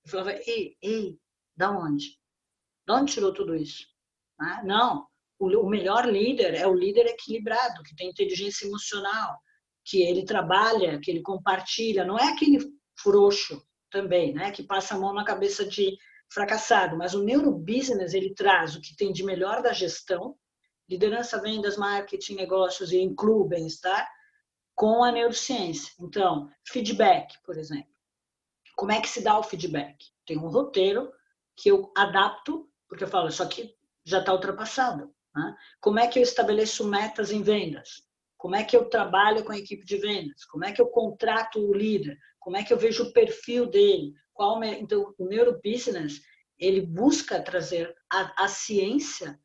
[0.05, 1.17] Eu falava, ei, ei,
[1.57, 2.19] da onde?
[2.87, 3.87] De onde tirou tudo isso?
[4.39, 5.07] Ah, não,
[5.39, 9.39] o, o melhor líder é o líder equilibrado, que tem inteligência emocional,
[9.83, 12.59] que ele trabalha, que ele compartilha, não é aquele
[12.95, 15.97] frouxo também, né, que passa a mão na cabeça de
[16.31, 20.37] fracassado, mas o neurobusiness ele traz o que tem de melhor da gestão,
[20.91, 24.11] liderança, vendas, marketing, negócios e inclui bem-estar
[24.75, 25.93] com a neurociência.
[25.99, 27.89] Então, feedback, por exemplo.
[28.75, 30.05] Como é que se dá o feedback?
[30.25, 31.09] Tem um roteiro
[31.55, 33.73] que eu adapto, porque eu falo, isso aqui
[34.03, 35.13] já está ultrapassado.
[35.33, 35.55] Né?
[35.79, 38.03] Como é que eu estabeleço metas em vendas?
[38.37, 40.43] Como é que eu trabalho com a equipe de vendas?
[40.45, 42.17] Como é que eu contrato o líder?
[42.39, 44.13] Como é que eu vejo o perfil dele?
[44.33, 46.21] Qual então o neurobusiness
[46.57, 49.39] ele busca trazer a, a ciência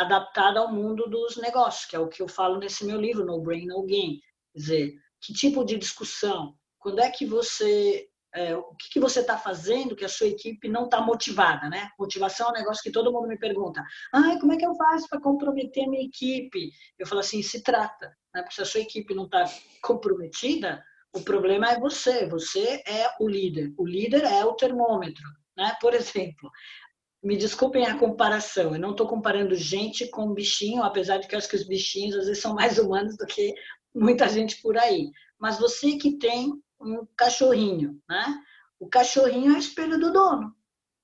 [0.00, 3.40] adaptada ao mundo dos negócios, que é o que eu falo nesse meu livro, No
[3.40, 4.20] Brain, No Game.
[4.52, 6.54] Quer dizer, que tipo de discussão?
[6.78, 10.68] Quando é que você é, o que, que você está fazendo que a sua equipe
[10.68, 11.90] não está motivada, né?
[11.98, 13.82] Motivação é um negócio que todo mundo me pergunta.
[14.12, 16.70] Ah, como é que eu faço para comprometer minha equipe?
[16.98, 18.42] Eu falo assim, se trata, né?
[18.42, 19.44] Porque se a sua equipe não está
[19.82, 20.82] comprometida,
[21.12, 22.26] o problema é você.
[22.26, 23.74] Você é o líder.
[23.76, 25.24] O líder é o termômetro,
[25.56, 25.76] né?
[25.80, 26.50] Por exemplo,
[27.22, 31.38] me desculpem a comparação, eu não estou comparando gente com bichinho, apesar de que eu
[31.38, 33.54] acho que os bichinhos às vezes são mais humanos do que
[33.94, 35.10] muita gente por aí.
[35.38, 38.42] Mas você que tem um cachorrinho, né?
[38.78, 40.54] O cachorrinho é o espelho do dono,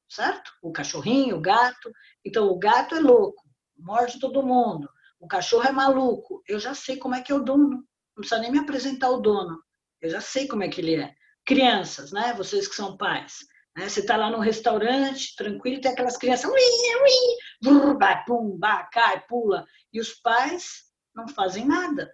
[0.08, 0.50] certo?
[0.62, 1.92] O cachorrinho, o gato.
[2.24, 3.44] Então, o gato é louco,
[3.76, 4.88] morde todo mundo.
[5.20, 6.42] O cachorro é maluco.
[6.46, 7.68] Eu já sei como é que é o dono.
[7.68, 9.62] Não precisa nem me apresentar o dono.
[10.00, 11.14] Eu já sei como é que ele é.
[11.44, 12.32] Crianças, né?
[12.34, 13.40] Vocês que são pais.
[13.76, 13.88] Né?
[13.88, 16.50] Você está lá no restaurante, tranquilo, tem aquelas crianças,
[17.98, 19.66] vai, pum, vai, cai, pula.
[19.92, 22.10] E os pais não fazem nada.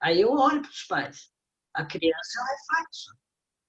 [0.00, 1.30] Aí eu olho para os pais.
[1.74, 3.10] A criança é um reflexo.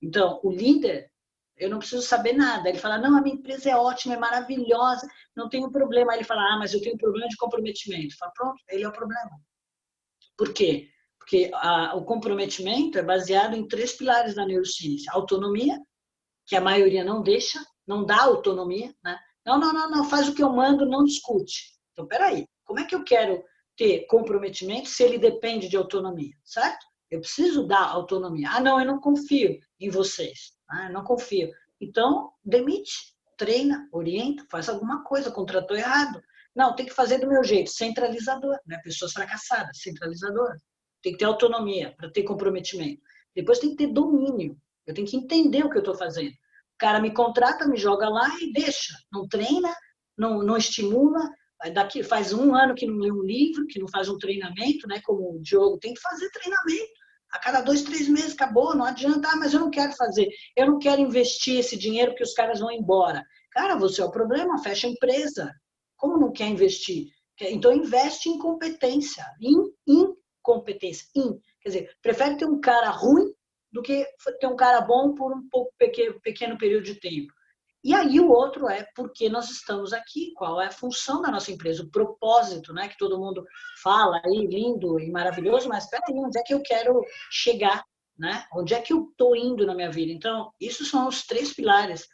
[0.01, 1.09] Então, o líder,
[1.57, 2.69] eu não preciso saber nada.
[2.69, 6.11] Ele fala, não, a minha empresa é ótima, é maravilhosa, não tenho problema.
[6.11, 8.17] Aí ele fala, ah, mas eu tenho problema de comprometimento.
[8.17, 9.31] Fala, pronto, ele é o problema.
[10.37, 10.89] Por quê?
[11.17, 15.79] Porque a, o comprometimento é baseado em três pilares da neurociência: autonomia,
[16.45, 19.17] que a maioria não deixa, não dá autonomia, né?
[19.45, 21.73] Não, não, não, não, faz o que eu mando, não discute.
[21.91, 23.43] Então, peraí, como é que eu quero
[23.77, 26.85] ter comprometimento se ele depende de autonomia, certo?
[27.11, 28.49] Eu preciso dar autonomia.
[28.51, 30.53] Ah, não, eu não confio em vocês.
[30.69, 31.51] Ah, eu não confio.
[31.79, 36.21] Então, demite, treina, orienta, faz alguma coisa, contratou errado.
[36.55, 38.79] Não, tem que fazer do meu jeito, centralizador, né?
[38.83, 40.57] Pessoas fracassadas, centralizador.
[41.01, 43.01] Tem que ter autonomia para ter comprometimento.
[43.35, 44.57] Depois tem que ter domínio.
[44.85, 46.31] Eu tenho que entender o que eu estou fazendo.
[46.31, 48.93] O cara me contrata, me joga lá e deixa.
[49.11, 49.73] Não treina,
[50.17, 51.29] não, não estimula.
[51.73, 55.01] Daqui faz um ano que não lê um livro, que não faz um treinamento, né?
[55.03, 56.91] Como o Diogo tem que fazer treinamento.
[57.31, 60.67] A cada dois, três meses acabou, não adianta, ah, mas eu não quero fazer, eu
[60.67, 63.25] não quero investir esse dinheiro que os caras vão embora.
[63.51, 65.51] Cara, você é o problema, fecha a empresa.
[65.97, 67.07] Como não quer investir?
[67.41, 71.37] Então investe em competência, em incompetência, in.
[71.61, 73.33] Quer dizer, prefere ter um cara ruim
[73.75, 74.07] do que
[74.39, 77.33] ter um cara bom por um pouco pequeno, pequeno período de tempo.
[77.83, 81.29] E aí o outro é por que nós estamos aqui, qual é a função da
[81.29, 82.87] nossa empresa, o propósito, né?
[82.87, 83.45] Que todo mundo
[83.83, 87.83] fala aí, lindo e maravilhoso, mas peraí, onde é que eu quero chegar,
[88.17, 88.45] né?
[88.53, 90.09] Onde é que eu estou indo na minha vida?
[90.09, 92.07] Então, isso são os três pilares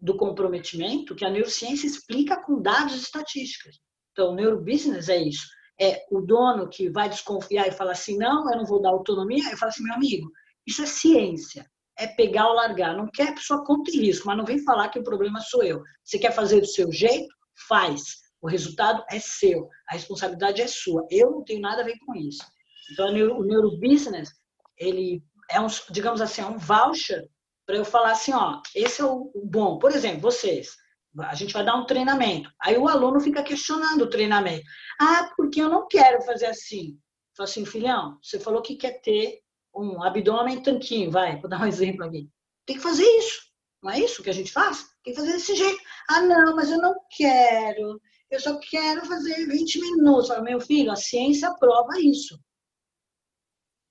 [0.00, 3.74] do comprometimento que a neurociência explica com dados e estatísticas.
[4.12, 5.48] Então, o neurobusiness é isso.
[5.80, 9.50] É o dono que vai desconfiar e falar assim, não, eu não vou dar autonomia.
[9.50, 10.30] Eu falo assim, meu amigo,
[10.68, 11.66] isso é ciência
[11.98, 12.96] é pegar ou largar.
[12.96, 15.82] Não quer sua conta e risco, mas não vem falar que o problema sou eu.
[16.04, 17.28] Você quer fazer do seu jeito?
[17.68, 18.18] Faz.
[18.40, 19.68] O resultado é seu.
[19.88, 21.04] A responsabilidade é sua.
[21.10, 22.44] Eu não tenho nada a ver com isso.
[22.92, 24.30] Então, o neurobusiness,
[24.78, 27.28] ele é um, digamos assim, é um voucher
[27.66, 29.78] para eu falar assim, ó, esse é o bom.
[29.78, 30.70] Por exemplo, vocês,
[31.18, 32.48] a gente vai dar um treinamento.
[32.62, 34.64] Aí o aluno fica questionando o treinamento.
[35.00, 36.96] Ah, porque eu não quero fazer assim.
[37.36, 39.40] Fala assim, filhão, você falou que quer ter
[39.78, 42.28] um abdômen tanquinho, vai, vou dar um exemplo aqui.
[42.66, 43.48] Tem que fazer isso.
[43.82, 44.84] Não é isso que a gente faz?
[45.04, 45.80] Tem que fazer desse jeito.
[46.10, 48.00] Ah, não, mas eu não quero.
[48.30, 50.28] Eu só quero fazer 20 minutos.
[50.28, 52.38] Fala, meu filho, a ciência prova isso.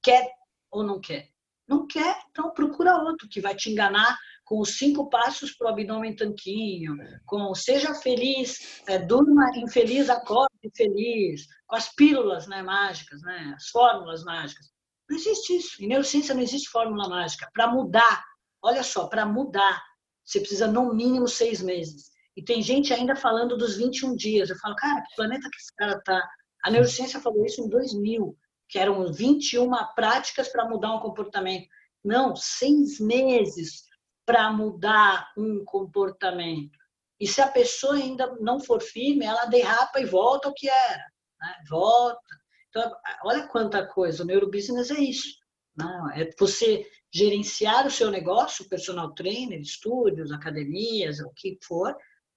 [0.04, 0.30] Quer
[0.70, 1.30] ou não quer?
[1.68, 5.70] Não quer, então procura outro que vai te enganar com os cinco passos para o
[5.70, 13.22] abdômen tanquinho, com seja feliz, é, durma infeliz, acorde feliz, com as pílulas né, mágicas,
[13.22, 14.72] né, as fórmulas mágicas.
[15.10, 15.84] Não existe isso.
[15.84, 17.50] Em neurociência não existe fórmula mágica.
[17.54, 18.24] Para mudar,
[18.62, 19.82] olha só, para mudar,
[20.24, 22.12] você precisa no mínimo seis meses.
[22.36, 24.50] E tem gente ainda falando dos 21 dias.
[24.50, 26.22] Eu falo, cara, que planeta que esse cara tá?
[26.64, 28.38] A neurociência falou isso em 2000,
[28.70, 31.68] que eram 21 práticas para mudar um comportamento.
[32.04, 33.84] Não, seis meses
[34.26, 36.78] para mudar um comportamento.
[37.20, 41.06] E se a pessoa ainda não for firme, ela derrapa e volta ao que era.
[41.42, 41.56] Né?
[41.70, 42.20] Volta.
[42.78, 44.24] Então, olha quanta coisa.
[44.24, 45.38] O neurobusiness é isso.
[45.76, 51.96] Não, é você gerenciar o seu negócio, personal trainer, estúdios, academias, o que for,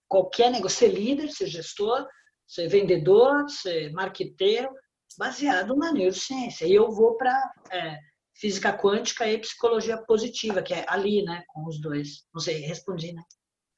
[0.09, 2.07] qualquer negócio, ser líder, ser gestor,
[2.47, 4.71] ser vendedor, ser marqueteiro,
[5.19, 6.67] baseado na neurociência.
[6.67, 7.99] E eu vou para é,
[8.35, 12.25] física quântica e psicologia positiva, que é ali, né, com os dois.
[12.33, 13.23] Não sei, respondi, né?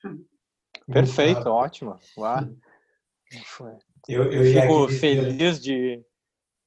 [0.04, 0.24] Hum.
[0.92, 1.98] Perfeito, ótimo.
[2.18, 2.40] Uau.
[4.08, 6.04] Eu, eu fico feliz de,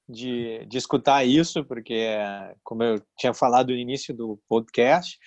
[0.07, 2.17] de, de escutar isso, porque,
[2.63, 5.17] como eu tinha falado no início do podcast,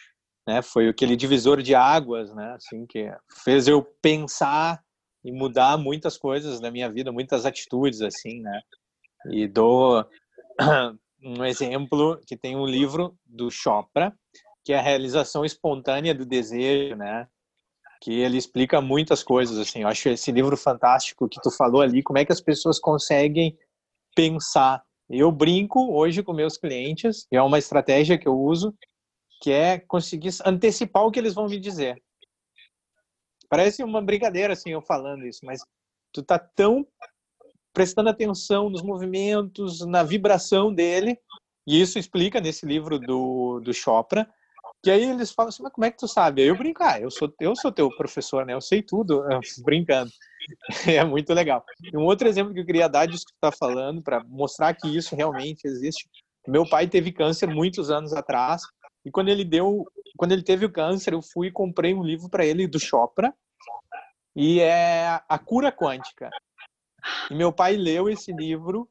[0.46, 3.10] né, foi aquele divisor de águas, né, assim, que
[3.44, 4.82] fez eu pensar
[5.24, 8.60] e mudar muitas coisas na minha vida, muitas atitudes, assim, né,
[9.30, 10.06] e dou
[11.22, 14.16] um exemplo que tem um livro do Chopra,
[14.64, 17.26] que é a realização espontânea do desejo, né,
[18.00, 22.00] que ele explica muitas coisas, assim, eu acho esse livro fantástico que tu falou ali,
[22.00, 23.58] como é que as pessoas conseguem
[24.14, 24.82] pensar.
[25.08, 28.74] Eu brinco hoje com meus clientes, e é uma estratégia que eu uso,
[29.42, 32.02] que é conseguir antecipar o que eles vão me dizer.
[33.48, 35.60] Parece uma brincadeira assim eu falando isso, mas
[36.12, 36.86] tu tá tão
[37.72, 41.18] prestando atenção nos movimentos, na vibração dele,
[41.66, 44.28] e isso explica nesse livro do, do Chopra,
[44.82, 46.42] que aí eles falam assim, mas como é que tu sabe?
[46.42, 48.54] Aí eu brinco, ah, eu sou, eu sou teu professor, né?
[48.54, 49.22] Eu sei tudo,
[49.64, 50.10] brincando.
[51.00, 51.64] É muito legal.
[51.82, 54.88] E um outro exemplo que eu queria dar disso que está falando, para mostrar que
[54.88, 56.08] isso realmente existe.
[56.46, 58.62] Meu pai teve câncer muitos anos atrás,
[59.04, 59.84] e quando ele deu,
[60.16, 63.34] quando ele teve o câncer, eu fui e comprei um livro para ele do Chopra,
[64.34, 66.30] e é A Cura Quântica.
[67.30, 68.88] E meu pai leu esse livro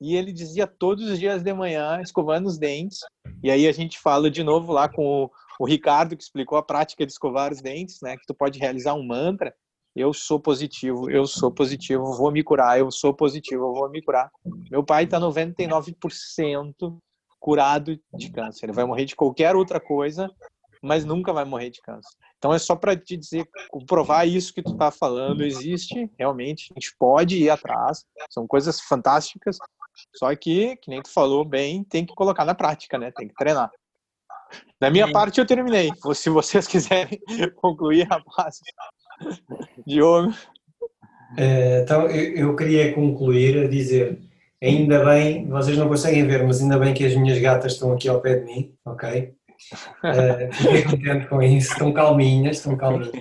[0.00, 2.98] e ele dizia todos os dias de manhã, escovando os dentes.
[3.42, 6.62] E aí a gente fala de novo lá com o, o Ricardo, que explicou a
[6.62, 8.16] prática de escovar os dentes, né?
[8.16, 9.54] Que tu pode realizar um mantra
[9.94, 14.02] eu sou positivo, eu sou positivo, vou me curar, eu sou positivo, eu vou me
[14.02, 14.30] curar.
[14.70, 16.98] Meu pai está 99%
[17.38, 18.66] curado de câncer.
[18.66, 20.30] Ele vai morrer de qualquer outra coisa,
[20.82, 22.10] mas nunca vai morrer de câncer.
[22.38, 26.74] Então é só para te dizer, comprovar isso que tu está falando existe, realmente, a
[26.74, 29.58] gente pode ir atrás, são coisas fantásticas,
[30.16, 33.12] só que, que nem tu falou bem, tem que colocar na prática, né?
[33.12, 33.70] Tem que treinar.
[34.80, 35.12] Da minha Sim.
[35.12, 35.90] parte eu terminei.
[36.14, 37.20] Se vocês quiserem
[37.56, 38.58] concluir, rapaz,
[39.86, 40.30] Diogo.
[41.38, 44.18] Uh, então, eu, eu, queria concluir a dizer,
[44.62, 48.08] ainda bem, vocês não conseguem ver, mas ainda bem que as minhas gatas estão aqui
[48.08, 49.34] ao pé de mim, ok?
[50.02, 53.12] Uh, fiquei contente com isso, estão calminhas, estão calminhas.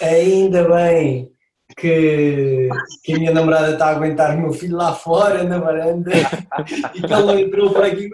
[0.00, 1.30] Ainda bem
[1.76, 2.68] que,
[3.02, 6.10] que a minha namorada está a aguentar o meu filho lá fora na varanda
[6.94, 8.08] e que ele não entrou por aqui.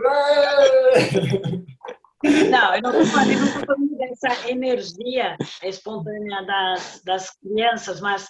[2.23, 8.29] Não, eu não estou falando, dessa energia espontânea das, das crianças, mas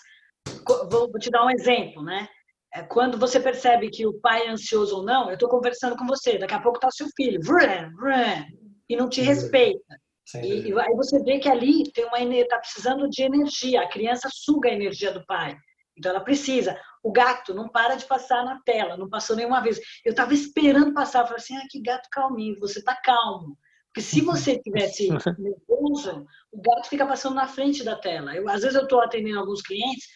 [0.90, 2.28] vou, vou te dar um exemplo, né?
[2.72, 6.06] É, quando você percebe que o pai é ansioso ou não, eu estou conversando com
[6.06, 8.46] você, daqui a pouco está seu filho, vrr, vrr,
[8.88, 10.00] e não te respeita.
[10.36, 13.82] E, e, aí você vê que ali tem uma está precisando de energia.
[13.82, 15.56] A criança suga a energia do pai.
[15.96, 16.78] Então ela precisa.
[17.02, 19.80] O gato não para de passar na tela, não passou nenhuma vez.
[20.04, 23.58] Eu estava esperando passar, eu falei assim: ah, que gato calminho, você está calmo.
[23.92, 28.34] Porque se você tivesse nervoso, o gato fica passando na frente da tela.
[28.34, 30.06] Eu, às vezes eu estou atendendo alguns clientes,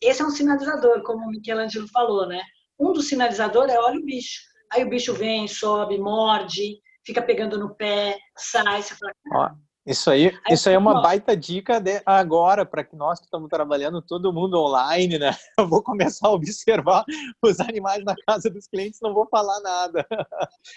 [0.00, 2.42] esse é um sinalizador, como o Michelangelo falou, né?
[2.78, 4.40] Um dos sinalizadores é olha o bicho.
[4.72, 9.56] Aí o bicho vem, sobe, morde, fica pegando no pé, sai, você fala,
[9.90, 13.24] isso aí, aí isso aí é uma baita dica de agora para que nós que
[13.24, 15.30] estamos trabalhando todo mundo online, né?
[15.58, 17.04] Eu vou começar a observar
[17.42, 20.06] os animais na casa dos clientes, não vou falar nada.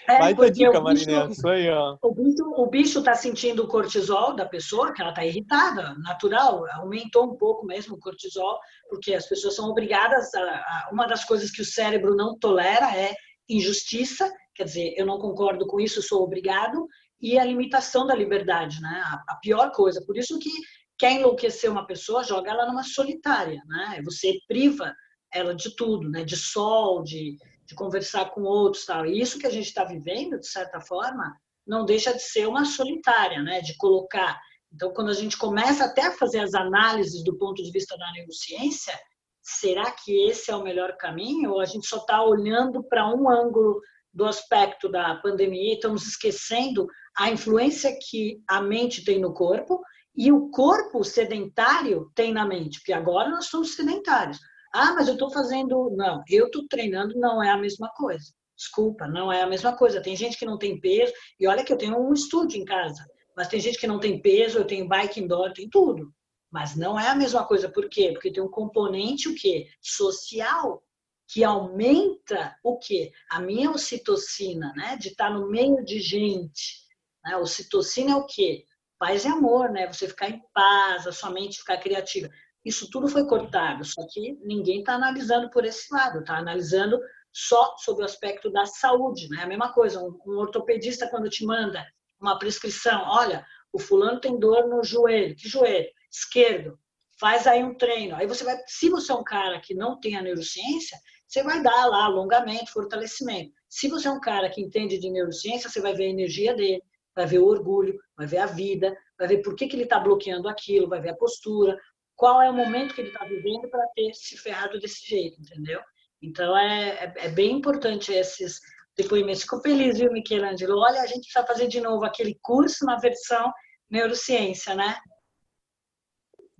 [0.08, 1.96] É, baita dica, Marinês, isso aí, ó.
[2.02, 6.64] O bicho, o bicho tá sentindo o cortisol da pessoa, que ela tá irritada, natural,
[6.72, 8.58] aumentou um pouco mesmo o cortisol,
[8.90, 12.96] porque as pessoas são obrigadas a, a uma das coisas que o cérebro não tolera
[12.96, 13.14] é
[13.48, 16.86] injustiça, quer dizer, eu não concordo com isso, sou obrigado,
[17.20, 19.02] e a limitação da liberdade, né?
[19.28, 20.04] A, pior coisa.
[20.04, 20.50] Por isso que
[20.98, 24.00] quer enlouquecer uma pessoa, joga ela numa solitária, né?
[24.04, 24.94] Você priva
[25.32, 26.24] ela de tudo, né?
[26.24, 27.36] De sol, de,
[27.66, 29.06] de conversar com outros, tal.
[29.06, 31.34] E isso que a gente está vivendo, de certa forma,
[31.66, 33.60] não deixa de ser uma solitária, né?
[33.60, 34.38] De colocar.
[34.72, 38.12] Então, quando a gente começa até a fazer as análises do ponto de vista da
[38.12, 38.98] neurociência,
[39.40, 41.52] será que esse é o melhor caminho?
[41.52, 43.80] Ou a gente só está olhando para um ângulo
[44.14, 46.86] do aspecto da pandemia estamos esquecendo
[47.16, 49.82] a influência que a mente tem no corpo
[50.16, 54.38] e o corpo sedentário tem na mente, porque agora nós somos sedentários.
[54.72, 55.90] Ah, mas eu estou fazendo.
[55.96, 58.32] Não, eu estou treinando, não é a mesma coisa.
[58.56, 60.00] Desculpa, não é a mesma coisa.
[60.00, 63.04] Tem gente que não tem peso, e olha que eu tenho um estúdio em casa,
[63.36, 66.12] mas tem gente que não tem peso, eu tenho bike indoor, tem tudo.
[66.52, 68.12] Mas não é a mesma coisa, por quê?
[68.12, 69.66] Porque tem um componente o quê?
[69.80, 70.83] social
[71.26, 73.12] que aumenta o quê?
[73.30, 74.96] A minha ocitocina, né?
[74.96, 76.84] De estar no meio de gente,
[77.24, 77.36] né?
[77.36, 78.64] Ocitocina é o quê?
[78.98, 79.86] Paz e amor, né?
[79.92, 82.28] Você ficar em paz, a sua mente ficar criativa.
[82.64, 86.98] Isso tudo foi cortado, só que ninguém está analisando por esse lado, está analisando
[87.30, 89.42] só sobre o aspecto da saúde, né?
[89.42, 91.84] A mesma coisa, um, um ortopedista quando te manda
[92.20, 95.90] uma prescrição, olha, o fulano tem dor no joelho, que joelho?
[96.10, 96.78] Esquerdo.
[97.18, 98.14] Faz aí um treino.
[98.16, 101.62] Aí você vai, se você é um cara que não tem a neurociência, você vai
[101.62, 103.52] dar lá alongamento, fortalecimento.
[103.68, 106.82] Se você é um cara que entende de neurociência, você vai ver a energia dele,
[107.14, 109.98] vai ver o orgulho, vai ver a vida, vai ver por que, que ele está
[109.98, 111.78] bloqueando aquilo, vai ver a postura,
[112.16, 115.80] qual é o momento que ele está vivendo para ter se ferrado desse jeito, entendeu?
[116.22, 118.60] Então é, é, é, bem importante esses
[118.96, 119.42] depoimentos.
[119.42, 120.78] Fico feliz, viu, Michelangelo?
[120.78, 123.52] Olha, a gente precisa fazer de novo aquele curso na versão
[123.90, 124.96] neurociência, né?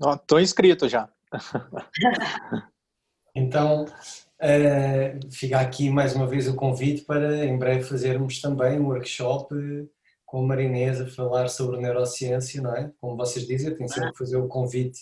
[0.01, 1.09] Estou inscrito já.
[3.35, 3.87] então,
[4.41, 9.55] é, fica aqui mais uma vez o convite para em breve fazermos também um workshop
[10.25, 12.91] com a Marinesa falar sobre neurociência, não é?
[13.01, 14.99] Como vocês dizem, eu tenho sempre que fazer o convite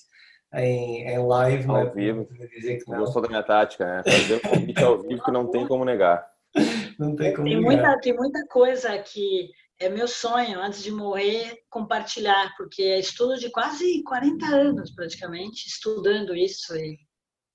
[0.53, 1.91] em, em live, ao não é?
[1.91, 2.29] vivo.
[2.55, 2.99] Dizer que não.
[2.99, 4.03] Gostou da minha tática, né?
[4.05, 6.27] Fazer o convite ao vivo que não tem como negar.
[6.99, 7.63] Não tem como tem negar.
[7.63, 13.39] Muita, tem muita coisa que é meu sonho, antes de morrer, compartilhar, porque é estudo
[13.39, 16.77] de quase 40 anos, praticamente, estudando isso.
[16.77, 16.99] E,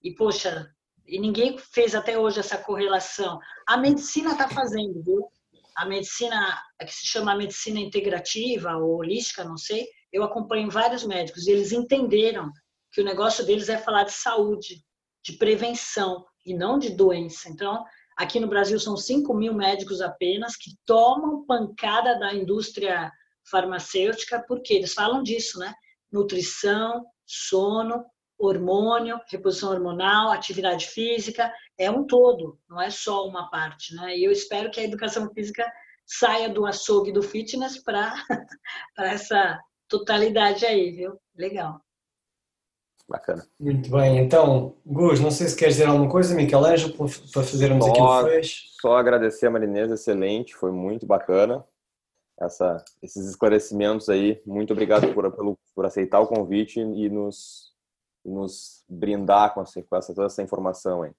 [0.03, 0.67] e poxa,
[1.08, 3.39] e ninguém fez até hoje essa correlação.
[3.68, 5.30] A medicina está fazendo, viu?
[5.78, 11.45] a medicina que se chama medicina integrativa ou holística, não sei, eu acompanho vários médicos
[11.45, 12.51] e eles entenderam
[12.91, 14.84] que o negócio deles é falar de saúde,
[15.24, 17.47] de prevenção e não de doença.
[17.47, 17.86] Então,
[18.18, 23.12] aqui no Brasil são 5 mil médicos apenas que tomam pancada da indústria
[23.47, 25.76] farmacêutica, porque eles falam disso, né?
[26.12, 28.03] Nutrição, sono,
[28.38, 34.15] hormônio, reposição hormonal, atividade física, é um todo, não é só uma parte, né?
[34.15, 35.65] E eu espero que a educação física
[36.05, 38.13] saia do açougue do fitness para
[38.97, 41.19] essa totalidade aí, viu?
[41.35, 41.81] Legal.
[43.09, 43.45] Bacana.
[43.57, 47.91] Muito bem, então, Gus, não sei se queres dizer alguma coisa, Michelangelo, para fazermos só,
[47.91, 48.63] aqui o fecho.
[48.81, 51.65] Só agradecer a Marinesa, excelente, foi muito bacana
[52.39, 54.41] essa, esses esclarecimentos aí.
[54.45, 57.73] Muito obrigado por, por, por aceitar o convite e nos,
[58.28, 61.11] nos brindar com essa, com essa, toda essa informação aí.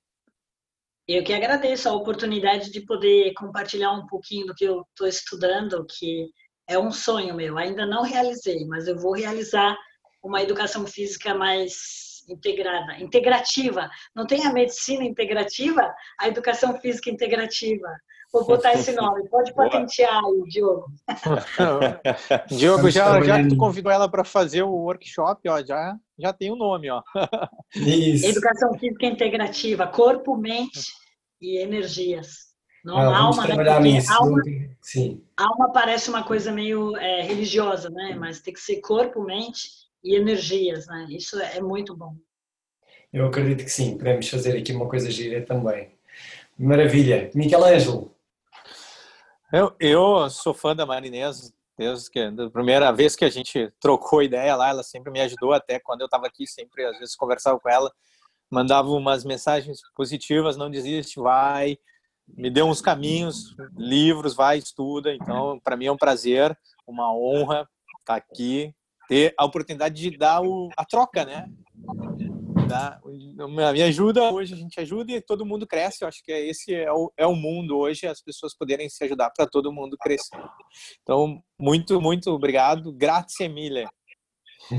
[1.07, 5.87] Eu que agradeço a oportunidade de poder compartilhar um pouquinho do que eu estou estudando,
[5.87, 6.29] que
[6.69, 7.57] é um sonho meu.
[7.57, 9.75] Ainda não realizei, mas eu vou realizar
[10.23, 13.89] uma educação física mais integrada, integrativa.
[14.15, 17.89] Não tem a medicina integrativa, a educação física integrativa.
[18.33, 19.27] Vou botar esse nome.
[19.29, 20.87] Pode patentear aí, Diogo.
[22.49, 26.51] Diogo, já, já que tu convidou ela para fazer o workshop, ó, já, já tem
[26.51, 27.03] o um nome, ó.
[27.75, 28.27] Isso.
[28.27, 30.93] Educação física integrativa, corpo, mente
[31.41, 32.49] e energias.
[32.85, 33.81] Não, ah, alma, né?
[33.81, 34.41] Nisso, alma,
[34.81, 35.23] sim.
[35.37, 38.15] alma parece uma coisa meio é, religiosa, né?
[38.19, 39.69] Mas tem que ser corpo, mente
[40.05, 41.07] e energias, né?
[41.11, 42.15] Isso é muito bom.
[43.13, 45.99] Eu acredito que sim, podemos fazer aqui uma coisa gira também.
[46.59, 47.31] Maravilha.
[47.35, 48.15] Michelangelo,
[49.53, 54.21] eu, eu sou fã da Marinês desde que a primeira vez que a gente trocou
[54.21, 57.59] ideia lá, ela sempre me ajudou até quando eu estava aqui, sempre às vezes conversava
[57.61, 57.93] com ela,
[58.51, 61.79] mandava umas mensagens positivas, não desiste, vai,
[62.27, 65.15] me deu uns caminhos, livros, vai, estuda.
[65.15, 67.69] Então, para mim é um prazer, uma honra
[68.01, 68.75] estar tá aqui,
[69.09, 71.49] ter a oportunidade de dar o, a troca, né?
[72.69, 73.01] Tá?
[73.49, 76.03] Me ajuda, hoje a gente ajuda e todo mundo cresce.
[76.03, 79.31] Eu acho que esse é o, é o mundo hoje, as pessoas poderem se ajudar
[79.31, 80.39] para todo mundo crescer.
[81.03, 82.93] Então, muito, muito obrigado.
[82.93, 83.89] Grazie mille.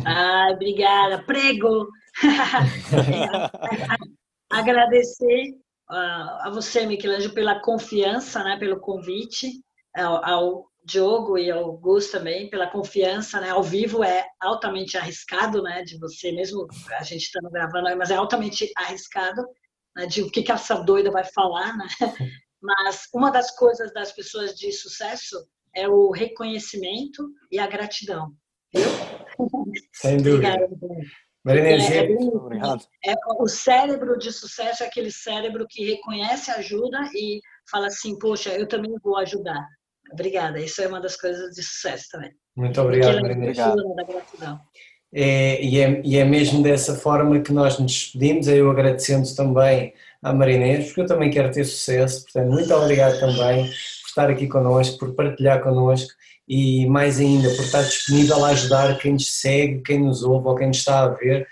[0.06, 1.24] Ah, obrigada.
[1.26, 1.88] Prego.
[4.52, 5.56] Agradecer
[5.90, 9.64] a você, Michelangelo, pela confiança, né, pelo convite
[9.96, 13.50] ao, ao Diogo e ao Gus também pela confiança, né?
[13.50, 15.84] Ao vivo é altamente arriscado, né?
[15.84, 16.68] De você mesmo,
[16.98, 19.46] a gente estando gravando aí, mas é altamente arriscado,
[19.96, 20.06] né?
[20.08, 21.88] De o que, que essa doida vai falar, né?
[22.62, 28.34] Mas uma das coisas das pessoas de sucesso é o reconhecimento e a gratidão,
[28.74, 28.84] viu?
[29.94, 30.58] Sem dúvida.
[31.42, 37.40] Marinês, é, é, é, o cérebro de sucesso é aquele cérebro que reconhece ajuda e
[37.72, 39.66] fala assim, poxa, eu também vou ajudar.
[40.12, 42.32] Obrigada, isso é uma das coisas de sucesso também.
[42.56, 43.58] Muito obrigado, Marinês.
[45.12, 49.94] É, e, é, e é mesmo dessa forma que nós nos despedimos, eu agradecendo também
[50.22, 54.48] à Marinês, porque eu também quero ter sucesso, portanto, muito obrigado também por estar aqui
[54.48, 56.12] connosco, por partilhar connosco
[56.48, 60.56] e mais ainda por estar disponível a ajudar quem nos segue, quem nos ouve ou
[60.56, 61.48] quem nos está a ver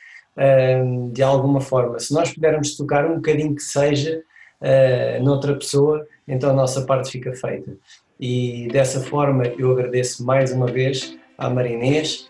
[0.83, 1.99] hum, de alguma forma.
[1.99, 4.21] Se nós pudermos tocar um bocadinho que seja
[4.61, 7.77] uh, noutra pessoa, então a nossa parte fica feita
[8.19, 12.29] e dessa forma eu agradeço mais uma vez à Marinês,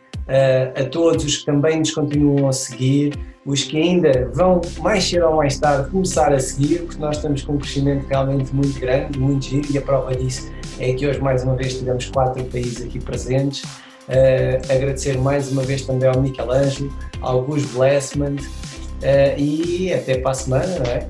[0.76, 3.14] a todos os que também nos continuam a seguir,
[3.46, 7.44] os que ainda vão mais cedo ou mais tarde começar a seguir, porque nós estamos
[7.44, 11.22] com um crescimento realmente muito grande, muito giro, e a prova disso é que hoje
[11.22, 13.64] mais uma vez tivemos quatro países aqui presentes.
[13.64, 20.32] Uh, agradecer mais uma vez também ao Michelangelo, ao Gus Blessman uh, e até para
[20.32, 21.08] a semana, não é?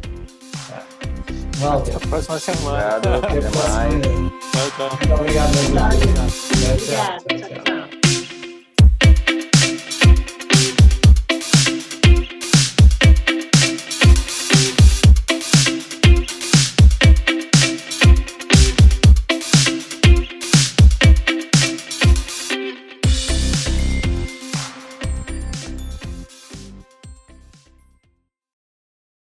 [1.75, 2.97] Até a próxima semana.
[2.97, 4.36] Obrigado, até, até mais.
[4.57, 4.97] Tchau, tchau.
[4.97, 5.51] Muito obrigado.
[5.55, 5.99] Obrigado.
[5.99, 7.76] Tchau, tchau.